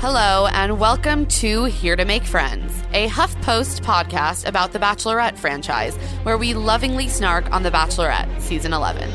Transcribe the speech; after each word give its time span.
Hello, 0.00 0.46
and 0.52 0.78
welcome 0.78 1.26
to 1.26 1.64
Here 1.64 1.96
to 1.96 2.04
Make 2.04 2.22
Friends, 2.22 2.84
a 2.92 3.08
HuffPost 3.08 3.80
podcast 3.80 4.46
about 4.46 4.70
the 4.70 4.78
Bachelorette 4.78 5.36
franchise, 5.36 5.96
where 6.22 6.38
we 6.38 6.54
lovingly 6.54 7.08
snark 7.08 7.50
on 7.50 7.64
The 7.64 7.72
Bachelorette, 7.72 8.40
season 8.40 8.72
11. 8.72 9.10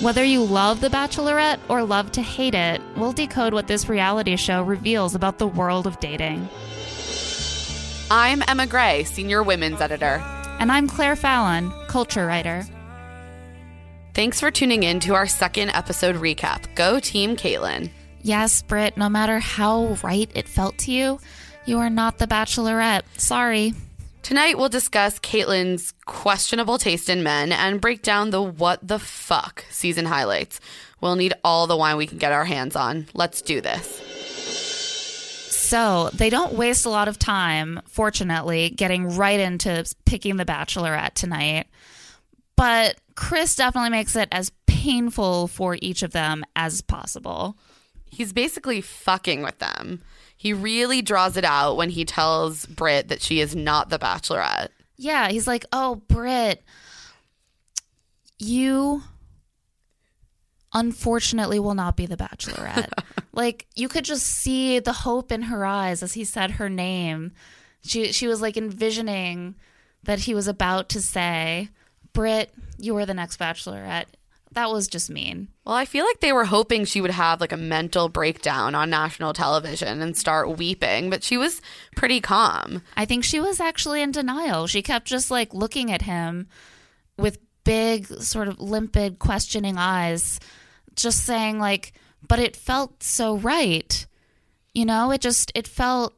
Whether 0.00 0.22
you 0.22 0.44
love 0.44 0.80
The 0.80 0.90
Bachelorette 0.90 1.58
or 1.68 1.82
love 1.82 2.12
to 2.12 2.22
hate 2.22 2.54
it, 2.54 2.80
we'll 2.96 3.10
decode 3.10 3.52
what 3.52 3.66
this 3.66 3.88
reality 3.88 4.36
show 4.36 4.62
reveals 4.62 5.16
about 5.16 5.38
the 5.38 5.48
world 5.48 5.88
of 5.88 5.98
dating. 5.98 6.48
I'm 8.12 8.44
Emma 8.46 8.68
Gray, 8.68 9.02
senior 9.02 9.42
women's 9.42 9.80
editor. 9.80 10.22
And 10.60 10.70
I'm 10.70 10.86
Claire 10.86 11.16
Fallon, 11.16 11.72
culture 11.88 12.26
writer. 12.26 12.64
Thanks 14.14 14.38
for 14.38 14.52
tuning 14.52 14.84
in 14.84 15.00
to 15.00 15.14
our 15.14 15.26
second 15.26 15.70
episode 15.70 16.14
recap. 16.14 16.72
Go 16.76 17.00
Team 17.00 17.34
Kaitlyn. 17.34 17.90
Yes, 18.26 18.60
Britt, 18.62 18.96
no 18.96 19.08
matter 19.08 19.38
how 19.38 19.96
right 20.02 20.28
it 20.34 20.48
felt 20.48 20.78
to 20.78 20.90
you, 20.90 21.20
you 21.64 21.78
are 21.78 21.88
not 21.88 22.18
the 22.18 22.26
bachelorette. 22.26 23.02
Sorry. 23.16 23.72
Tonight, 24.24 24.58
we'll 24.58 24.68
discuss 24.68 25.20
Kaitlyn's 25.20 25.94
questionable 26.06 26.76
taste 26.76 27.08
in 27.08 27.22
men 27.22 27.52
and 27.52 27.80
break 27.80 28.02
down 28.02 28.30
the 28.30 28.42
what 28.42 28.80
the 28.82 28.98
fuck 28.98 29.64
season 29.70 30.06
highlights. 30.06 30.58
We'll 31.00 31.14
need 31.14 31.34
all 31.44 31.68
the 31.68 31.76
wine 31.76 31.98
we 31.98 32.08
can 32.08 32.18
get 32.18 32.32
our 32.32 32.44
hands 32.44 32.74
on. 32.74 33.06
Let's 33.14 33.42
do 33.42 33.60
this. 33.60 33.86
So, 35.48 36.10
they 36.12 36.28
don't 36.28 36.54
waste 36.54 36.84
a 36.84 36.90
lot 36.90 37.06
of 37.06 37.20
time, 37.20 37.80
fortunately, 37.86 38.70
getting 38.70 39.14
right 39.14 39.38
into 39.38 39.84
picking 40.04 40.36
the 40.36 40.44
bachelorette 40.44 41.14
tonight. 41.14 41.68
But 42.56 42.96
Chris 43.14 43.54
definitely 43.54 43.90
makes 43.90 44.16
it 44.16 44.28
as 44.32 44.50
painful 44.66 45.46
for 45.46 45.78
each 45.80 46.02
of 46.02 46.10
them 46.10 46.44
as 46.56 46.82
possible 46.82 47.56
he's 48.10 48.32
basically 48.32 48.80
fucking 48.80 49.42
with 49.42 49.58
them. 49.58 50.02
He 50.36 50.52
really 50.52 51.02
draws 51.02 51.36
it 51.36 51.44
out 51.44 51.76
when 51.76 51.90
he 51.90 52.04
tells 52.04 52.66
Britt 52.66 53.08
that 53.08 53.22
she 53.22 53.40
is 53.40 53.56
not 53.56 53.88
the 53.88 53.98
bachelorette. 53.98 54.68
Yeah, 54.96 55.28
he's 55.28 55.46
like, 55.46 55.64
"Oh, 55.72 55.96
Britt, 55.96 56.62
you 58.38 59.02
unfortunately 60.72 61.58
will 61.58 61.74
not 61.74 61.96
be 61.96 62.06
the 62.06 62.16
bachelorette." 62.16 62.90
like 63.32 63.66
you 63.74 63.88
could 63.88 64.04
just 64.04 64.26
see 64.26 64.78
the 64.78 64.92
hope 64.92 65.32
in 65.32 65.42
her 65.42 65.64
eyes 65.64 66.02
as 66.02 66.14
he 66.14 66.24
said 66.24 66.52
her 66.52 66.68
name. 66.68 67.32
She 67.82 68.12
she 68.12 68.26
was 68.26 68.40
like 68.42 68.56
envisioning 68.56 69.56
that 70.02 70.20
he 70.20 70.34
was 70.34 70.48
about 70.48 70.88
to 70.90 71.00
say, 71.00 71.70
"Britt, 72.12 72.52
you 72.78 72.96
are 72.96 73.06
the 73.06 73.14
next 73.14 73.38
bachelorette." 73.38 74.06
That 74.56 74.70
was 74.70 74.88
just 74.88 75.10
mean. 75.10 75.48
Well, 75.66 75.74
I 75.74 75.84
feel 75.84 76.06
like 76.06 76.20
they 76.20 76.32
were 76.32 76.46
hoping 76.46 76.86
she 76.86 77.02
would 77.02 77.10
have 77.10 77.42
like 77.42 77.52
a 77.52 77.58
mental 77.58 78.08
breakdown 78.08 78.74
on 78.74 78.88
national 78.88 79.34
television 79.34 80.00
and 80.00 80.16
start 80.16 80.56
weeping, 80.56 81.10
but 81.10 81.22
she 81.22 81.36
was 81.36 81.60
pretty 81.94 82.22
calm. 82.22 82.80
I 82.96 83.04
think 83.04 83.22
she 83.22 83.38
was 83.38 83.60
actually 83.60 84.00
in 84.00 84.12
denial. 84.12 84.66
She 84.66 84.80
kept 84.80 85.06
just 85.06 85.30
like 85.30 85.52
looking 85.52 85.92
at 85.92 86.02
him 86.02 86.48
with 87.18 87.38
big, 87.64 88.06
sort 88.06 88.48
of 88.48 88.58
limpid, 88.58 89.18
questioning 89.18 89.76
eyes, 89.76 90.40
just 90.94 91.24
saying, 91.24 91.58
like, 91.58 91.92
but 92.26 92.38
it 92.38 92.56
felt 92.56 93.02
so 93.02 93.36
right. 93.36 94.06
You 94.72 94.86
know, 94.86 95.10
it 95.10 95.20
just, 95.20 95.52
it 95.54 95.68
felt, 95.68 96.14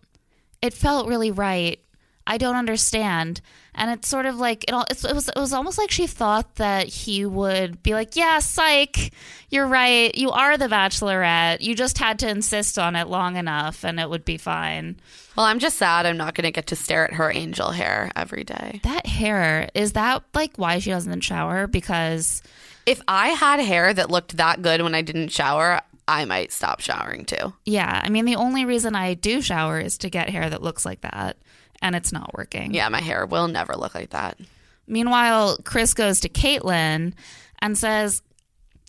it 0.63 0.73
felt 0.73 1.09
really 1.09 1.33
right. 1.33 1.81
I 2.29 2.39
don't 2.39 2.57
understand 2.57 3.41
and 3.79 3.93
it's 3.93 4.09
sort 4.09 4.27
of 4.27 4.37
like 4.37 4.65
it, 4.65 4.75
it 5.05 5.15
was 5.15 5.29
it 5.29 5.39
was 5.39 5.53
almost 5.53 5.79
like 5.79 5.91
she 5.91 6.07
thought 6.07 6.57
that 6.57 6.89
he 6.89 7.25
would 7.25 7.83
be 7.83 7.95
like, 7.95 8.17
"Yeah, 8.17 8.41
psych, 8.41 9.13
you're 9.51 9.69
right. 9.69 10.15
You 10.15 10.31
are 10.33 10.59
the 10.59 10.67
Bachelorette. 10.67 11.61
You 11.61 11.75
just 11.75 11.99
had 11.99 12.19
to 12.19 12.29
insist 12.29 12.79
on 12.79 12.97
it 12.97 13.07
long 13.07 13.37
enough, 13.37 13.85
and 13.85 14.01
it 14.01 14.11
would 14.11 14.25
be 14.25 14.37
fine." 14.37 14.97
Well, 15.37 15.47
I'm 15.47 15.61
just 15.61 15.79
sad 15.79 16.05
I'm 16.05 16.17
not 16.17 16.35
going 16.35 16.45
to 16.45 16.51
get 16.51 16.67
to 16.67 16.77
stare 16.77 17.05
at 17.05 17.15
her 17.15 17.31
angel 17.31 17.71
hair 17.71 18.11
every 18.17 18.43
day. 18.43 18.81
That 18.83 19.07
hair 19.07 19.69
is 19.75 19.93
that 19.93 20.25
like 20.35 20.57
why 20.57 20.81
she 20.81 20.91
doesn't 20.91 21.21
shower? 21.21 21.69
Because 21.69 22.43
if 22.85 23.01
I 23.07 23.29
had 23.29 23.61
hair 23.61 23.95
that 23.95 24.11
looked 24.11 24.37
that 24.39 24.61
good 24.61 24.83
when 24.83 24.97
I 24.97 25.03
didn't 25.03 25.29
shower, 25.29 25.81
I 26.09 26.25
might 26.25 26.51
stop 26.51 26.81
showering 26.81 27.25
too. 27.27 27.53
Yeah, 27.65 28.01
I 28.03 28.09
mean 28.09 28.25
the 28.25 28.37
only 28.37 28.65
reason 28.65 28.97
I 28.97 29.15
do 29.15 29.41
shower 29.41 29.79
is 29.79 29.99
to 29.99 30.11
get 30.11 30.31
hair 30.31 30.51
that 30.51 30.63
looks 30.63 30.85
like 30.85 31.03
that 31.03 31.37
and 31.83 31.95
it's 31.97 32.13
not 32.13 32.37
working. 32.37 32.75
Yeah, 32.75 32.89
my 32.89 33.01
hair 33.01 33.27
will 33.27 33.49
never 33.49 33.75
look 33.75 33.95
like 33.95 34.11
that. 34.11 34.39
Meanwhile, 34.87 35.59
Chris 35.65 35.95
goes 35.95 36.21
to 36.21 36.29
Kaitlyn 36.29 37.13
and 37.61 37.77
says, 37.77 38.23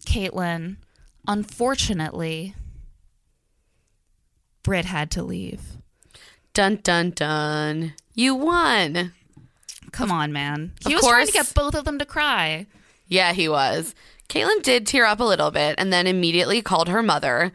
Kaitlyn, 0.05 0.77
unfortunately, 1.27 2.55
Britt 4.63 4.85
had 4.85 5.11
to 5.11 5.23
leave. 5.23 5.61
Dun 6.53 6.79
dun 6.83 7.11
dun. 7.11 7.93
You 8.13 8.35
won. 8.35 9.13
Come 9.91 10.11
on, 10.11 10.31
man. 10.31 10.73
He 10.85 10.93
of 10.93 10.97
was 10.97 11.01
course. 11.01 11.13
trying 11.13 11.27
to 11.27 11.33
get 11.33 11.53
both 11.53 11.75
of 11.75 11.85
them 11.85 11.99
to 11.99 12.05
cry. 12.05 12.67
Yeah, 13.07 13.33
he 13.33 13.49
was. 13.49 13.95
Kaitlyn 14.29 14.61
did 14.61 14.85
tear 14.85 15.05
up 15.05 15.19
a 15.19 15.23
little 15.23 15.51
bit 15.51 15.75
and 15.77 15.91
then 15.91 16.05
immediately 16.05 16.61
called 16.61 16.87
her 16.89 17.01
mother, 17.01 17.51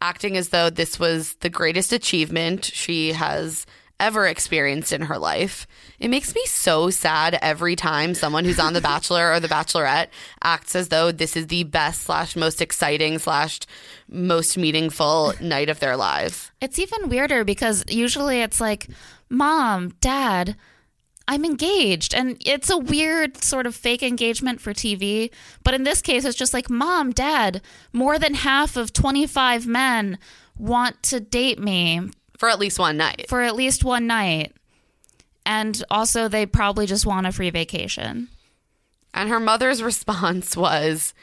acting 0.00 0.36
as 0.36 0.50
though 0.50 0.70
this 0.70 0.98
was 0.98 1.34
the 1.40 1.50
greatest 1.50 1.92
achievement 1.92 2.64
she 2.64 3.12
has 3.12 3.66
ever 4.02 4.26
experienced 4.26 4.92
in 4.92 5.02
her 5.02 5.16
life. 5.16 5.64
It 6.00 6.08
makes 6.08 6.34
me 6.34 6.42
so 6.46 6.90
sad 6.90 7.38
every 7.40 7.76
time 7.76 8.14
someone 8.14 8.44
who's 8.44 8.58
on 8.58 8.72
The 8.72 8.80
Bachelor 8.80 9.32
or 9.32 9.38
The 9.38 9.46
Bachelorette 9.46 10.08
acts 10.42 10.74
as 10.74 10.88
though 10.88 11.12
this 11.12 11.36
is 11.36 11.46
the 11.46 11.62
best 11.62 12.02
slash 12.02 12.34
most 12.34 12.60
exciting 12.60 13.20
slash 13.20 13.60
most 14.08 14.58
meaningful 14.58 15.34
night 15.40 15.68
of 15.68 15.78
their 15.78 15.96
lives. 15.96 16.50
It's 16.60 16.80
even 16.80 17.08
weirder 17.08 17.44
because 17.44 17.84
usually 17.88 18.40
it's 18.40 18.60
like, 18.60 18.88
Mom, 19.30 19.92
Dad, 20.00 20.56
I'm 21.28 21.44
engaged. 21.44 22.12
And 22.12 22.36
it's 22.44 22.70
a 22.70 22.78
weird 22.78 23.36
sort 23.36 23.66
of 23.66 23.76
fake 23.76 24.02
engagement 24.02 24.60
for 24.60 24.72
TV. 24.72 25.30
But 25.62 25.74
in 25.74 25.84
this 25.84 26.02
case, 26.02 26.24
it's 26.24 26.36
just 26.36 26.52
like, 26.52 26.68
Mom, 26.68 27.12
Dad, 27.12 27.62
more 27.92 28.18
than 28.18 28.34
half 28.34 28.76
of 28.76 28.92
25 28.92 29.64
men 29.68 30.18
want 30.58 31.04
to 31.04 31.20
date 31.20 31.60
me 31.60 32.10
for 32.38 32.48
at 32.48 32.58
least 32.58 32.78
one 32.78 32.96
night. 32.96 33.26
For 33.28 33.42
at 33.42 33.56
least 33.56 33.84
one 33.84 34.06
night. 34.06 34.52
And 35.44 35.82
also, 35.90 36.28
they 36.28 36.46
probably 36.46 36.86
just 36.86 37.06
want 37.06 37.26
a 37.26 37.32
free 37.32 37.50
vacation. 37.50 38.28
And 39.14 39.28
her 39.28 39.40
mother's 39.40 39.82
response 39.82 40.56
was, 40.56 41.14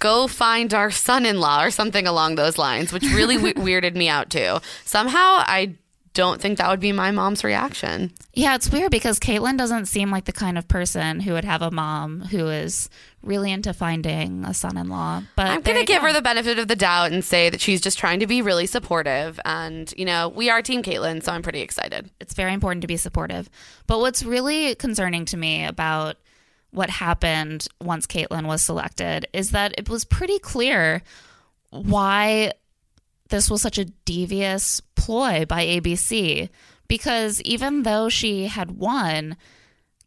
go 0.00 0.26
find 0.26 0.74
our 0.74 0.90
son 0.90 1.24
in 1.24 1.38
law 1.40 1.62
or 1.62 1.70
something 1.70 2.06
along 2.06 2.34
those 2.34 2.58
lines, 2.58 2.92
which 2.92 3.04
really 3.04 3.36
weirded 3.54 3.94
me 3.94 4.08
out 4.08 4.30
too. 4.30 4.58
Somehow 4.84 5.18
I 5.18 5.74
don't 6.12 6.40
think 6.40 6.58
that 6.58 6.68
would 6.68 6.80
be 6.80 6.92
my 6.92 7.12
mom's 7.12 7.44
reaction. 7.44 8.12
Yeah, 8.34 8.56
it's 8.56 8.70
weird 8.70 8.90
because 8.90 9.20
Kaitlyn 9.20 9.56
doesn't 9.56 9.86
seem 9.86 10.10
like 10.10 10.24
the 10.24 10.32
kind 10.32 10.58
of 10.58 10.66
person 10.66 11.20
who 11.20 11.32
would 11.34 11.44
have 11.44 11.62
a 11.62 11.70
mom 11.70 12.22
who 12.22 12.48
is 12.48 12.90
really 13.22 13.52
into 13.52 13.72
finding 13.72 14.44
a 14.44 14.52
son-in-law. 14.52 15.22
But 15.36 15.46
I'm 15.46 15.60
going 15.60 15.78
to 15.78 15.84
give 15.84 16.02
go. 16.02 16.08
her 16.08 16.12
the 16.12 16.22
benefit 16.22 16.58
of 16.58 16.66
the 16.66 16.74
doubt 16.74 17.12
and 17.12 17.24
say 17.24 17.48
that 17.48 17.60
she's 17.60 17.80
just 17.80 17.98
trying 17.98 18.20
to 18.20 18.26
be 18.26 18.42
really 18.42 18.66
supportive. 18.66 19.38
And 19.44 19.92
you 19.96 20.04
know, 20.04 20.28
we 20.28 20.50
are 20.50 20.62
Team 20.62 20.82
Kaitlyn, 20.82 21.22
so 21.22 21.32
I'm 21.32 21.42
pretty 21.42 21.60
excited. 21.60 22.10
It's 22.20 22.34
very 22.34 22.54
important 22.54 22.82
to 22.82 22.88
be 22.88 22.96
supportive. 22.96 23.48
But 23.86 24.00
what's 24.00 24.24
really 24.24 24.74
concerning 24.74 25.26
to 25.26 25.36
me 25.36 25.64
about 25.64 26.16
what 26.72 26.90
happened 26.90 27.68
once 27.80 28.06
Kaitlyn 28.06 28.46
was 28.46 28.62
selected 28.62 29.28
is 29.32 29.50
that 29.52 29.74
it 29.78 29.88
was 29.88 30.04
pretty 30.04 30.38
clear 30.38 31.02
why 31.70 32.52
this 33.30 33.50
was 33.50 33.62
such 33.62 33.78
a 33.78 33.84
devious 33.84 34.80
ploy 34.94 35.44
by 35.44 35.64
ABC. 35.64 36.48
Because 36.88 37.40
even 37.42 37.84
though 37.84 38.08
she 38.08 38.46
had 38.46 38.72
won, 38.72 39.36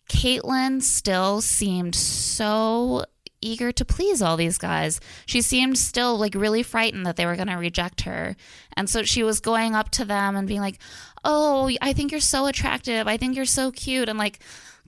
Kaitlyn 0.10 0.82
still 0.82 1.42
seemed 1.42 1.96
so 1.96 3.06
eager 3.44 3.72
to 3.72 3.86
please 3.86 4.22
all 4.22 4.38
these 4.38 4.58
guys. 4.58 5.00
She 5.26 5.42
seemed 5.42 5.78
still 5.78 6.18
like 6.18 6.36
really 6.36 6.64
frightened 6.64 7.06
that 7.06 7.16
they 7.16 7.26
were 7.26 7.36
going 7.36 7.48
to 7.48 7.56
reject 7.56 8.02
her. 8.02 8.36
And 8.76 8.90
so 8.90 9.04
she 9.04 9.24
was 9.24 9.40
going 9.40 9.76
up 9.76 9.92
to 9.92 10.06
them 10.06 10.36
and 10.36 10.48
being 10.48 10.62
like, 10.62 10.80
Oh, 11.26 11.70
I 11.82 11.94
think 11.94 12.12
you're 12.12 12.22
so 12.22 12.48
attractive. 12.48 13.08
I 13.08 13.18
think 13.18 13.36
you're 13.36 13.46
so 13.46 13.72
cute. 13.72 14.10
And 14.10 14.20
like 14.20 14.40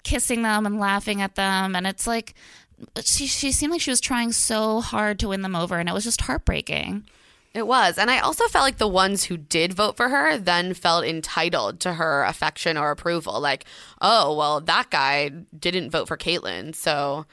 kissing 0.03 0.41
them 0.41 0.65
and 0.65 0.79
laughing 0.79 1.21
at 1.21 1.35
them. 1.35 1.75
And 1.75 1.87
it's 1.87 2.07
like, 2.07 2.33
she, 3.03 3.25
she 3.25 3.51
seemed 3.51 3.71
like 3.71 3.81
she 3.81 3.89
was 3.89 4.01
trying 4.01 4.31
so 4.31 4.81
hard 4.81 5.19
to 5.19 5.29
win 5.29 5.41
them 5.41 5.55
over. 5.55 5.77
And 5.77 5.87
it 5.87 5.93
was 5.93 6.03
just 6.03 6.21
heartbreaking. 6.21 7.05
It 7.55 7.65
was. 7.65 7.97
And 7.97 8.11
I 8.11 8.19
also 8.19 8.47
felt 8.49 8.63
like 8.63 8.79
the 8.79 8.87
ones 8.87 9.23
who 9.23 9.37
did 9.37 9.73
vote 9.73 9.95
for 9.95 10.09
her 10.09 10.37
then 10.37 10.73
felt 10.73 11.05
entitled 11.05 11.79
to 11.79 11.93
her 11.93 12.23
affection 12.25 12.75
or 12.75 12.91
approval. 12.91 13.39
Like, 13.39 13.63
oh, 14.01 14.35
well, 14.35 14.59
that 14.59 14.89
guy 14.89 15.29
didn't 15.57 15.89
vote 15.89 16.09
for 16.09 16.17
Kaitlyn. 16.17 16.75
So, 16.75 17.25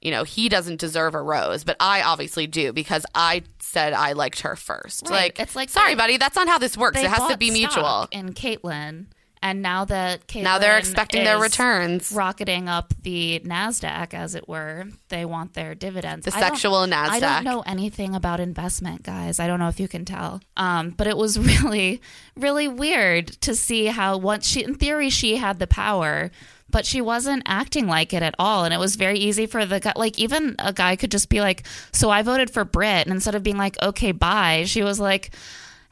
you 0.00 0.10
know, 0.10 0.24
he 0.24 0.48
doesn't 0.48 0.80
deserve 0.80 1.14
a 1.14 1.20
rose. 1.20 1.62
But 1.62 1.76
I 1.78 2.00
obviously 2.00 2.46
do 2.46 2.72
because 2.72 3.04
I 3.14 3.42
said 3.58 3.92
I 3.92 4.12
liked 4.12 4.40
her 4.40 4.56
first. 4.56 5.02
Right. 5.10 5.24
Like, 5.36 5.40
It's 5.40 5.54
like 5.54 5.68
sorry, 5.68 5.90
they- 5.94 5.98
buddy, 5.98 6.16
that's 6.16 6.36
not 6.36 6.48
how 6.48 6.56
this 6.56 6.76
works. 6.78 6.98
It 6.98 7.10
has 7.10 7.28
to 7.28 7.36
be 7.36 7.50
mutual. 7.50 8.08
In 8.10 8.32
Kaitlyn. 8.32 9.06
And 9.46 9.62
now 9.62 9.84
that 9.84 10.26
Kaitlyn 10.26 10.42
Now 10.42 10.58
they're 10.58 10.76
expecting 10.76 11.22
their 11.22 11.38
returns. 11.38 12.10
rocketing 12.10 12.68
up 12.68 12.92
the 13.02 13.38
Nasdaq, 13.44 14.12
as 14.12 14.34
it 14.34 14.48
were. 14.48 14.86
They 15.08 15.24
want 15.24 15.54
their 15.54 15.76
dividends. 15.76 16.24
The 16.24 16.34
I 16.34 16.40
sexual 16.40 16.74
I 17.12 17.20
don't 17.20 17.44
know 17.44 17.60
anything 17.60 18.16
about 18.16 18.40
investment, 18.40 19.04
guys. 19.04 19.38
I 19.38 19.46
don't 19.46 19.60
know 19.60 19.68
if 19.68 19.78
you 19.78 19.86
can 19.86 20.04
tell. 20.04 20.40
Um, 20.56 20.90
but 20.90 21.06
it 21.06 21.16
was 21.16 21.38
really, 21.62 22.02
really 22.36 22.66
weird 22.66 23.28
to 23.42 23.54
see 23.54 23.86
how 23.86 24.16
once 24.16 24.48
she, 24.48 24.64
in 24.64 24.74
theory, 24.74 25.10
she 25.10 25.36
had 25.36 25.60
the 25.60 25.68
power, 25.68 26.32
but 26.68 26.84
she 26.84 27.00
wasn't 27.00 27.44
acting 27.46 27.86
like 27.86 28.12
it 28.12 28.24
at 28.24 28.34
all. 28.40 28.64
And 28.64 28.74
it 28.74 28.80
was 28.80 28.96
very 28.96 29.20
easy 29.20 29.46
for 29.46 29.64
the 29.64 29.78
guy, 29.78 29.92
like 29.94 30.18
even 30.18 30.56
a 30.58 30.72
guy 30.72 30.96
could 30.96 31.12
just 31.12 31.28
be 31.28 31.40
like, 31.40 31.64
"So 31.92 32.10
I 32.10 32.22
voted 32.22 32.50
for 32.50 32.64
Britt," 32.64 33.06
and 33.06 33.14
instead 33.14 33.36
of 33.36 33.44
being 33.44 33.58
like, 33.58 33.80
"Okay, 33.80 34.10
bye," 34.10 34.64
she 34.66 34.82
was 34.82 34.98
like. 34.98 35.30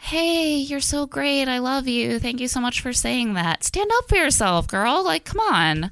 Hey, 0.05 0.57
you're 0.57 0.81
so 0.81 1.07
great. 1.07 1.49
I 1.49 1.61
love 1.61 1.89
you. 1.89 2.19
Thank 2.19 2.39
you 2.39 2.47
so 2.47 2.61
much 2.61 2.83
for 2.83 2.93
saying 2.93 3.33
that. 3.33 3.65
Stand 3.65 3.91
up 3.97 4.07
for 4.07 4.17
yourself, 4.17 4.69
girl. 4.69 5.03
Like, 5.03 5.25
come 5.25 5.41
on. 5.41 5.91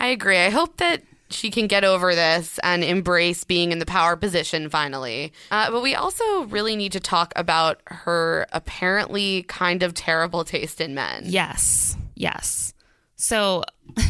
I 0.00 0.08
agree. 0.08 0.38
I 0.38 0.50
hope 0.50 0.78
that 0.78 1.04
she 1.30 1.52
can 1.52 1.68
get 1.68 1.84
over 1.84 2.16
this 2.16 2.58
and 2.64 2.82
embrace 2.82 3.44
being 3.44 3.70
in 3.70 3.78
the 3.78 3.86
power 3.86 4.16
position 4.16 4.68
finally. 4.68 5.32
Uh, 5.52 5.70
but 5.70 5.82
we 5.82 5.94
also 5.94 6.46
really 6.46 6.74
need 6.74 6.90
to 6.90 6.98
talk 6.98 7.32
about 7.36 7.80
her 7.86 8.44
apparently 8.50 9.44
kind 9.44 9.84
of 9.84 9.94
terrible 9.94 10.42
taste 10.42 10.80
in 10.80 10.96
men. 10.96 11.22
Yes. 11.26 11.96
Yes. 12.16 12.74
So 13.14 13.62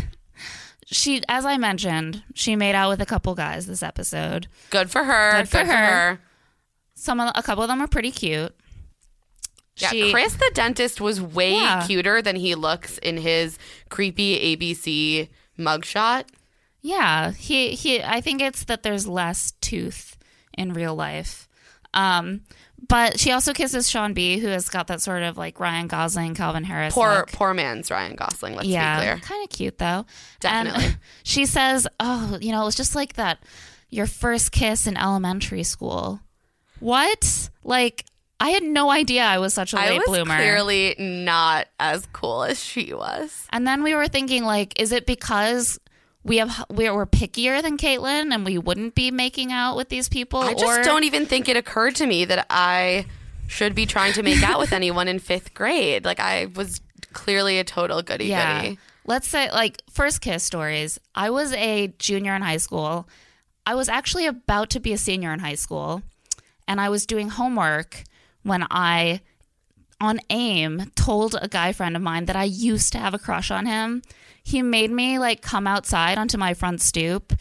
she 0.86 1.22
as 1.28 1.44
I 1.44 1.58
mentioned, 1.58 2.22
she 2.32 2.56
made 2.56 2.74
out 2.74 2.88
with 2.88 3.02
a 3.02 3.06
couple 3.06 3.34
guys 3.34 3.66
this 3.66 3.82
episode. 3.82 4.46
Good 4.70 4.90
for 4.90 5.04
her. 5.04 5.40
Good 5.40 5.50
for 5.50 5.66
her. 5.66 6.19
Some 6.94 7.20
of 7.20 7.31
a 7.34 7.42
couple 7.42 7.62
of 7.62 7.69
them 7.69 7.82
are 7.82 7.88
pretty 7.88 8.10
cute. 8.10 8.54
Yeah, 9.78 9.90
She- 9.90 10.10
Chris 10.12 10.34
the 10.34 10.50
dentist 10.54 11.00
was 11.00 11.20
way 11.20 11.52
Yeah. 11.54 11.86
cuter 11.86 12.20
than 12.22 12.36
he 12.36 12.54
looks 12.54 12.98
in 12.98 13.16
his 13.16 13.58
creepy 13.88 14.56
ABC 14.56 15.28
mugshot. 15.58 16.25
Yeah, 16.80 17.32
he 17.32 17.75
he 17.75 18.02
I 18.02 18.20
think 18.20 18.40
it's 18.42 18.64
that 18.64 18.82
there's 18.82 19.06
less 19.06 19.52
tooth 19.60 20.16
in 20.56 20.72
real 20.72 20.94
life. 20.94 21.48
Um 21.94 22.42
but 22.88 23.19
she 23.19 23.32
also 23.32 23.52
kisses 23.52 23.90
Sean 23.90 24.12
B, 24.14 24.38
who 24.38 24.46
has 24.46 24.69
got 24.69 24.86
that 24.86 25.00
sort 25.02 25.25
of 25.25 25.36
like 25.36 25.58
Ryan 25.58 25.88
Gosling, 25.88 26.34
Calvin 26.36 26.62
Harris. 26.62 26.94
Poor 26.94 27.12
look. 27.12 27.32
poor 27.32 27.52
man's 27.52 27.90
Ryan 27.90 28.14
Gosling, 28.14 28.54
let's 28.54 28.69
be 28.69 28.74
clear. 28.74 29.19
kind 29.20 29.42
of 29.42 29.50
cute 29.50 29.78
though. 29.78 30.06
Definitely. 30.38 30.84
And 30.84 30.98
she 31.24 31.44
says, 31.46 31.88
"Oh, 31.98 32.38
you 32.40 32.52
know, 32.52 32.62
it 32.62 32.66
was 32.66 32.76
just 32.76 32.94
like 32.94 33.14
that. 33.14 33.42
Your 33.90 34.06
first 34.06 34.52
kiss 34.52 34.86
in 34.86 34.96
elementary 34.96 35.64
school. 35.64 36.20
What? 36.78 37.50
Like, 37.64 38.04
I 38.40 38.50
had 38.50 38.62
no 38.62 38.90
idea 38.90 39.23
I 39.25 39.38
was 39.38 39.52
such 39.52 39.73
a 39.73 39.76
late 39.76 39.99
was 39.99 40.06
bloomer. 40.06 40.37
clearly 40.37 40.94
not 40.99 41.67
as 41.81 42.06
cool 42.12 42.44
as 42.44 42.62
she 42.62 42.94
was. 42.94 43.46
and 43.50 43.67
then 43.67 43.82
we 43.82 43.94
were 43.94 44.08
thinking, 44.08 44.44
like, 44.44 44.81
is 44.81 44.93
it 44.93 45.06
because 45.06 45.81
we 46.25 46.38
have 46.38 46.67
we 46.70 46.88
were 46.90 47.06
pickier 47.06 47.62
than 47.62 47.76
Kaitlyn 47.76 48.32
and 48.32 48.44
we 48.44 48.58
wouldn't 48.58 48.94
be 48.94 49.11
making 49.11 49.52
out 49.52 49.76
with 49.76 49.88
these 49.88 50.08
people? 50.08 50.40
I 50.40 50.55
just 50.55 50.81
or 50.81 50.82
don't 50.85 51.05
even 51.05 51.26
think 51.26 51.49
it 51.49 51.56
occurred 51.56 51.96
to 51.96 52.06
me 52.06 52.25
that 52.26 52.46
I 52.49 53.06
should 53.49 53.75
be 53.75 53.87
trying 53.87 54.12
to 54.12 54.23
make 54.23 54.43
out 54.43 54.58
with 54.58 54.73
anyone 54.73 55.08
in 55.08 55.19
fifth 55.19 55.55
grade. 55.55 56.05
Like 56.05 56.20
I 56.20 56.46
was 56.55 56.81
clearly 57.12 57.58
a 57.58 57.64
total 57.64 58.02
goody 58.02 58.26
yeah. 58.26 58.62
goody. 58.62 58.79
Let's 59.05 59.26
say 59.26 59.50
like 59.50 59.82
first 59.91 60.20
kiss 60.20 60.44
stories. 60.44 61.00
I 61.14 61.31
was 61.31 61.52
a 61.55 61.88
junior 61.99 62.34
in 62.34 62.43
high 62.43 62.58
school. 62.58 63.08
I 63.67 63.75
was 63.75 63.88
actually 63.88 64.26
about 64.26 64.70
to 64.70 64.81
be 64.81 64.93
a 64.93 64.99
senior 64.99 65.32
in 65.32 65.41
high 65.41 65.55
school, 65.55 66.02
and 66.67 66.81
I 66.81 66.88
was 66.88 67.05
doing 67.05 67.31
homework 67.31 68.05
when 68.48 68.66
I, 68.70 69.20
on 70.00 70.20
AIM, 70.30 70.90
told 70.94 71.36
a 71.40 71.48
guy 71.48 71.72
friend 71.72 71.94
of 71.96 72.02
mine 72.02 72.24
that 72.26 72.36
I 72.36 72.44
used 72.44 72.92
to 72.92 72.98
have 72.98 73.14
a 73.14 73.18
crush 73.18 73.50
on 73.50 73.66
him. 73.66 74.02
He 74.42 74.62
made 74.62 74.90
me 74.90 75.18
like 75.18 75.42
come 75.42 75.66
outside 75.66 76.18
onto 76.18 76.38
my 76.38 76.54
front 76.54 76.80
stoop 76.80 77.32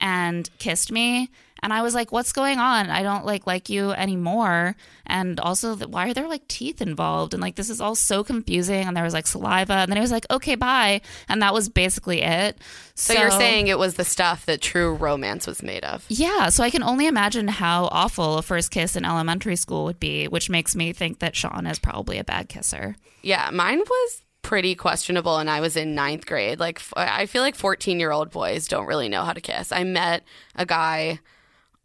and 0.00 0.50
kissed 0.58 0.90
me. 0.90 1.30
And 1.64 1.72
I 1.72 1.80
was 1.80 1.94
like, 1.94 2.12
"What's 2.12 2.32
going 2.32 2.58
on? 2.58 2.90
I 2.90 3.02
don't 3.02 3.24
like 3.24 3.46
like 3.46 3.70
you 3.70 3.92
anymore." 3.92 4.76
And 5.06 5.40
also, 5.40 5.74
th- 5.74 5.88
why 5.88 6.10
are 6.10 6.14
there 6.14 6.28
like 6.28 6.46
teeth 6.46 6.82
involved? 6.82 7.32
And 7.32 7.40
like 7.40 7.56
this 7.56 7.70
is 7.70 7.80
all 7.80 7.94
so 7.94 8.22
confusing. 8.22 8.86
And 8.86 8.94
there 8.94 9.02
was 9.02 9.14
like 9.14 9.26
saliva. 9.26 9.72
And 9.72 9.90
then 9.90 9.96
he 9.96 10.02
was 10.02 10.12
like, 10.12 10.26
"Okay, 10.30 10.56
bye." 10.56 11.00
And 11.26 11.40
that 11.40 11.54
was 11.54 11.70
basically 11.70 12.20
it. 12.20 12.58
So, 12.94 13.14
you're 13.14 13.30
saying 13.30 13.68
it 13.68 13.78
was 13.78 13.94
the 13.94 14.04
stuff 14.04 14.44
that 14.44 14.60
true 14.60 14.94
romance 14.94 15.46
was 15.46 15.62
made 15.62 15.84
of. 15.84 16.04
Yeah, 16.08 16.50
so 16.50 16.62
I 16.62 16.68
can 16.68 16.82
only 16.82 17.06
imagine 17.06 17.48
how 17.48 17.86
awful 17.86 18.36
a 18.36 18.42
first 18.42 18.70
kiss 18.70 18.94
in 18.94 19.06
elementary 19.06 19.56
school 19.56 19.84
would 19.86 19.98
be, 19.98 20.28
which 20.28 20.50
makes 20.50 20.76
me 20.76 20.92
think 20.92 21.20
that 21.20 21.34
Sean 21.34 21.66
is 21.66 21.78
probably 21.78 22.18
a 22.18 22.24
bad 22.24 22.50
kisser. 22.50 22.96
Yeah, 23.22 23.48
mine 23.52 23.78
was 23.78 24.20
pretty 24.42 24.74
questionable 24.74 25.38
and 25.38 25.48
I 25.48 25.60
was 25.60 25.74
in 25.74 25.94
ninth 25.94 26.26
grade. 26.26 26.60
Like, 26.60 26.78
f- 26.78 26.92
I 26.96 27.24
feel 27.26 27.42
like 27.42 27.54
14 27.54 27.98
year 27.98 28.12
old 28.12 28.30
boys 28.30 28.68
don't 28.68 28.86
really 28.86 29.08
know 29.08 29.22
how 29.24 29.32
to 29.32 29.40
kiss. 29.40 29.72
I 29.72 29.82
met 29.84 30.22
a 30.54 30.66
guy 30.66 31.18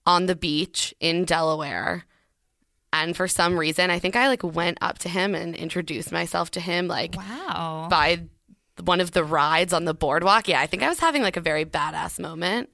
on 0.10 0.26
the 0.26 0.36
beach 0.36 0.94
in 1.00 1.24
Delaware. 1.24 2.04
And 2.92 3.16
for 3.16 3.28
some 3.28 3.58
reason, 3.58 3.92
I 3.92 4.00
think 4.00 4.16
I 4.16 4.28
like 4.28 4.42
went 4.44 4.80
up 4.82 4.98
to 5.00 5.10
him 5.10 5.36
and 5.36 5.56
introduced 5.56 6.12
myself 6.12 6.50
to 6.52 6.60
him, 6.60 6.88
like 6.88 7.16
Wow. 7.16 7.88
by 7.90 8.24
one 8.84 9.00
of 9.02 9.12
the 9.12 9.24
rides 9.24 9.74
on 9.74 9.86
the 9.86 9.94
boardwalk. 9.94 10.48
Yeah, 10.48 10.60
I 10.60 10.66
think 10.66 10.82
I 10.82 10.90
was 10.90 11.00
having 11.00 11.22
like 11.22 11.38
a 11.38 11.42
very 11.42 11.66
badass 11.66 12.20
moment. 12.20 12.70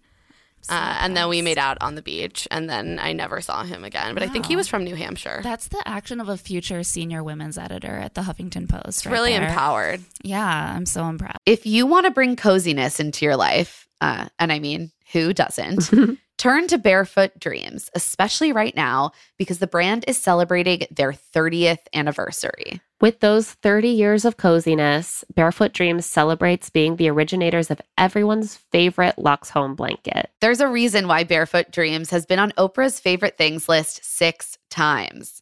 Uh, 0.67 0.97
and 1.01 1.15
then 1.15 1.29
we 1.29 1.43
made 1.43 1.59
out 1.59 1.77
on 1.81 1.93
the 1.93 2.01
beach, 2.01 2.47
and 2.49 2.67
then 2.67 2.97
I 2.99 3.13
never 3.13 3.39
saw 3.39 3.63
him 3.63 3.83
again. 3.83 4.15
But 4.15 4.23
I 4.23 4.29
think 4.29 4.47
he 4.47 4.55
was 4.55 4.67
from 4.67 4.83
New 4.83 4.95
Hampshire. 4.95 5.41
That's 5.43 5.67
the 5.67 5.83
action 5.87 6.19
of 6.19 6.27
a 6.27 6.37
future 6.37 6.81
senior 6.81 7.23
women's 7.23 7.59
editor 7.59 7.95
at 7.97 8.15
the 8.15 8.21
Huffington 8.21 8.67
Post. 8.67 9.05
right 9.05 9.11
really 9.11 9.33
there. 9.33 9.47
empowered. 9.47 10.01
Yeah, 10.23 10.73
I'm 10.75 10.87
so 10.87 11.05
impressed. 11.05 11.37
If 11.45 11.67
you 11.67 11.85
want 11.85 12.05
to 12.07 12.11
bring 12.11 12.35
coziness 12.35 12.99
into 12.99 13.25
your 13.25 13.35
life, 13.35 13.87
uh, 14.01 14.27
and 14.39 14.51
I 14.51 14.57
mean, 14.57 14.91
who 15.11 15.33
doesn't? 15.33 15.91
Turn 16.37 16.67
to 16.67 16.77
Barefoot 16.77 17.39
Dreams, 17.39 17.89
especially 17.95 18.51
right 18.51 18.75
now 18.75 19.11
because 19.37 19.59
the 19.59 19.67
brand 19.67 20.03
is 20.07 20.17
celebrating 20.17 20.85
their 20.91 21.13
30th 21.13 21.79
anniversary. 21.93 22.81
With 23.01 23.19
those 23.19 23.53
30 23.53 23.89
years 23.89 24.25
of 24.25 24.37
coziness, 24.37 25.23
Barefoot 25.33 25.73
Dreams 25.73 26.05
celebrates 26.05 26.69
being 26.69 26.95
the 26.95 27.09
originators 27.09 27.71
of 27.71 27.81
everyone's 27.97 28.55
favorite 28.55 29.17
Lux 29.17 29.49
Home 29.51 29.75
blanket. 29.75 30.29
There's 30.41 30.61
a 30.61 30.67
reason 30.67 31.07
why 31.07 31.23
Barefoot 31.23 31.71
Dreams 31.71 32.09
has 32.09 32.25
been 32.25 32.39
on 32.39 32.51
Oprah's 32.57 32.99
favorite 32.99 33.37
things 33.37 33.69
list 33.69 34.03
six 34.03 34.57
times. 34.69 35.41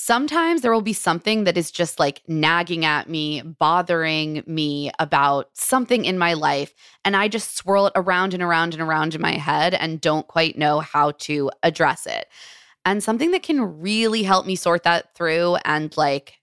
Sometimes 0.00 0.62
there 0.62 0.70
will 0.72 0.80
be 0.80 0.92
something 0.92 1.42
that 1.42 1.58
is 1.58 1.72
just 1.72 1.98
like 1.98 2.22
nagging 2.28 2.84
at 2.84 3.08
me, 3.08 3.42
bothering 3.42 4.44
me 4.46 4.92
about 5.00 5.50
something 5.54 6.04
in 6.04 6.16
my 6.16 6.34
life. 6.34 6.72
And 7.04 7.16
I 7.16 7.26
just 7.26 7.56
swirl 7.56 7.88
it 7.88 7.94
around 7.96 8.32
and 8.32 8.40
around 8.40 8.74
and 8.74 8.82
around 8.82 9.16
in 9.16 9.20
my 9.20 9.32
head 9.32 9.74
and 9.74 10.00
don't 10.00 10.28
quite 10.28 10.56
know 10.56 10.78
how 10.78 11.10
to 11.22 11.50
address 11.64 12.06
it. 12.06 12.28
And 12.84 13.02
something 13.02 13.32
that 13.32 13.42
can 13.42 13.80
really 13.80 14.22
help 14.22 14.46
me 14.46 14.54
sort 14.54 14.84
that 14.84 15.16
through 15.16 15.56
and 15.64 15.94
like 15.96 16.38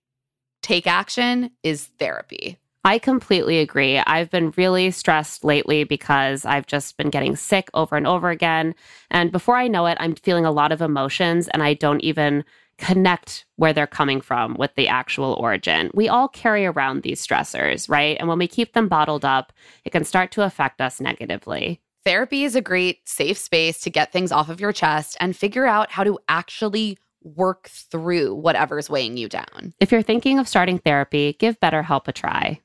take 0.62 0.86
action 0.86 1.50
is 1.64 1.86
therapy. 1.98 2.58
I 2.84 3.00
completely 3.00 3.60
agree. 3.60 4.00
I've 4.00 4.30
been 4.30 4.52
really 4.58 4.92
stressed 4.92 5.46
lately 5.46 5.86
because 5.86 6.46
I've 6.46 6.68
just 6.68 6.98
been 6.98 7.10
getting 7.10 7.38
sick 7.38 7.70
over 7.74 7.96
and 7.96 8.06
over 8.06 8.30
again. 8.30 8.76
And 9.10 9.32
before 9.32 9.56
I 9.56 9.70
know 9.70 9.86
it, 9.86 9.98
I'm 10.02 10.14
feeling 10.14 10.46
a 10.46 10.52
lot 10.52 10.74
of 10.74 10.82
emotions 10.82 11.48
and 11.48 11.64
I 11.64 11.74
don't 11.74 12.02
even 12.02 12.44
connect 12.78 13.46
where 13.56 13.74
they're 13.74 13.88
coming 13.88 14.22
from 14.22 14.56
with 14.56 14.74
the 14.76 14.88
actual 14.88 15.34
origin. 15.34 15.90
We 15.94 16.10
all 16.10 16.28
carry 16.28 16.66
around 16.66 17.04
these 17.04 17.26
stressors, 17.26 17.90
right? 17.90 18.18
And 18.20 18.28
when 18.28 18.40
we 18.40 18.48
keep 18.48 18.74
them 18.74 18.88
bottled 18.88 19.26
up, 19.26 19.54
it 19.84 19.92
can 19.92 20.04
start 20.04 20.32
to 20.32 20.44
affect 20.44 20.82
us 20.82 21.00
negatively. 21.00 21.82
Therapy 22.04 22.44
is 22.44 22.56
a 22.56 22.62
great 22.62 23.08
safe 23.08 23.38
space 23.38 23.80
to 23.82 23.90
get 23.90 24.12
things 24.12 24.32
off 24.32 24.50
of 24.50 24.60
your 24.60 24.72
chest 24.72 25.18
and 25.20 25.36
figure 25.36 25.66
out 25.66 25.92
how 25.92 26.04
to 26.04 26.20
actually 26.28 27.00
work 27.24 27.70
through 27.70 28.36
whatever's 28.36 28.90
weighing 28.90 29.18
you 29.18 29.28
down. 29.28 29.74
If 29.80 29.92
you're 29.92 30.04
thinking 30.04 30.38
of 30.38 30.48
starting 30.48 30.78
therapy, 30.78 31.36
give 31.40 31.60
BetterHelp 31.60 32.08
a 32.08 32.12
try. 32.12 32.62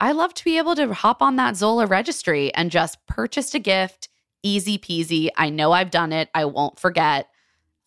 I 0.00 0.12
love 0.12 0.32
to 0.34 0.44
be 0.44 0.58
able 0.58 0.74
to 0.76 0.92
hop 0.94 1.20
on 1.20 1.36
that 1.36 1.56
Zola 1.56 1.86
registry 1.86 2.52
and 2.54 2.70
just 2.70 3.04
purchase 3.06 3.54
a 3.54 3.58
gift. 3.58 4.08
Easy 4.42 4.78
peasy. 4.78 5.28
I 5.36 5.50
know 5.50 5.72
I've 5.72 5.90
done 5.90 6.12
it. 6.12 6.30
I 6.34 6.46
won't 6.46 6.80
forget. 6.80 7.28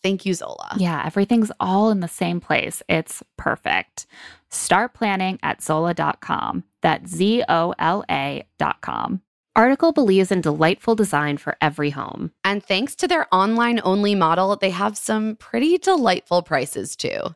Thank 0.04 0.26
you, 0.26 0.34
Zola. 0.34 0.76
Yeah, 0.78 1.02
everything's 1.06 1.52
all 1.60 1.90
in 1.90 2.02
the 2.02 2.08
same 2.08 2.40
place. 2.40 2.84
It's 2.88 3.24
perfect. 3.38 4.06
Start 4.52 4.94
planning 4.94 5.40
at 5.42 5.64
Zola.com. 5.64 6.66
That's 6.82 7.10
Z 7.10 7.44
O 7.50 7.74
L 7.80 8.04
A.com. 8.10 9.22
Article 9.56 9.92
believes 9.92 10.32
in 10.32 10.42
delightful 10.42 10.96
design 10.96 11.38
for 11.38 11.56
every 11.62 11.92
home. 11.92 12.32
And 12.44 12.64
thanks 12.64 12.96
to 12.96 13.08
their 13.08 13.28
online 13.34 13.80
only 13.84 14.14
model, 14.14 14.56
they 14.56 14.72
have 14.72 14.98
some 14.98 15.36
pretty 15.36 15.78
delightful 15.78 16.42
prices 16.42 16.96
too. 16.96 17.36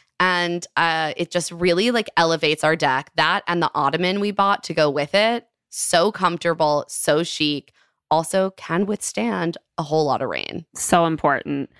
and 0.21 0.67
uh, 0.77 1.13
it 1.17 1.31
just 1.31 1.51
really 1.51 1.89
like 1.89 2.07
elevates 2.15 2.63
our 2.63 2.75
deck. 2.75 3.11
That 3.15 3.43
and 3.47 3.61
the 3.61 3.71
ottoman 3.73 4.19
we 4.19 4.29
bought 4.29 4.63
to 4.65 4.73
go 4.73 4.87
with 4.87 5.15
it, 5.15 5.47
so 5.69 6.11
comfortable, 6.11 6.85
so 6.87 7.23
chic. 7.23 7.73
Also, 8.11 8.51
can 8.51 8.85
withstand 8.85 9.57
a 9.77 9.83
whole 9.83 10.05
lot 10.05 10.21
of 10.21 10.29
rain. 10.29 10.65
So 10.75 11.05
important. 11.05 11.71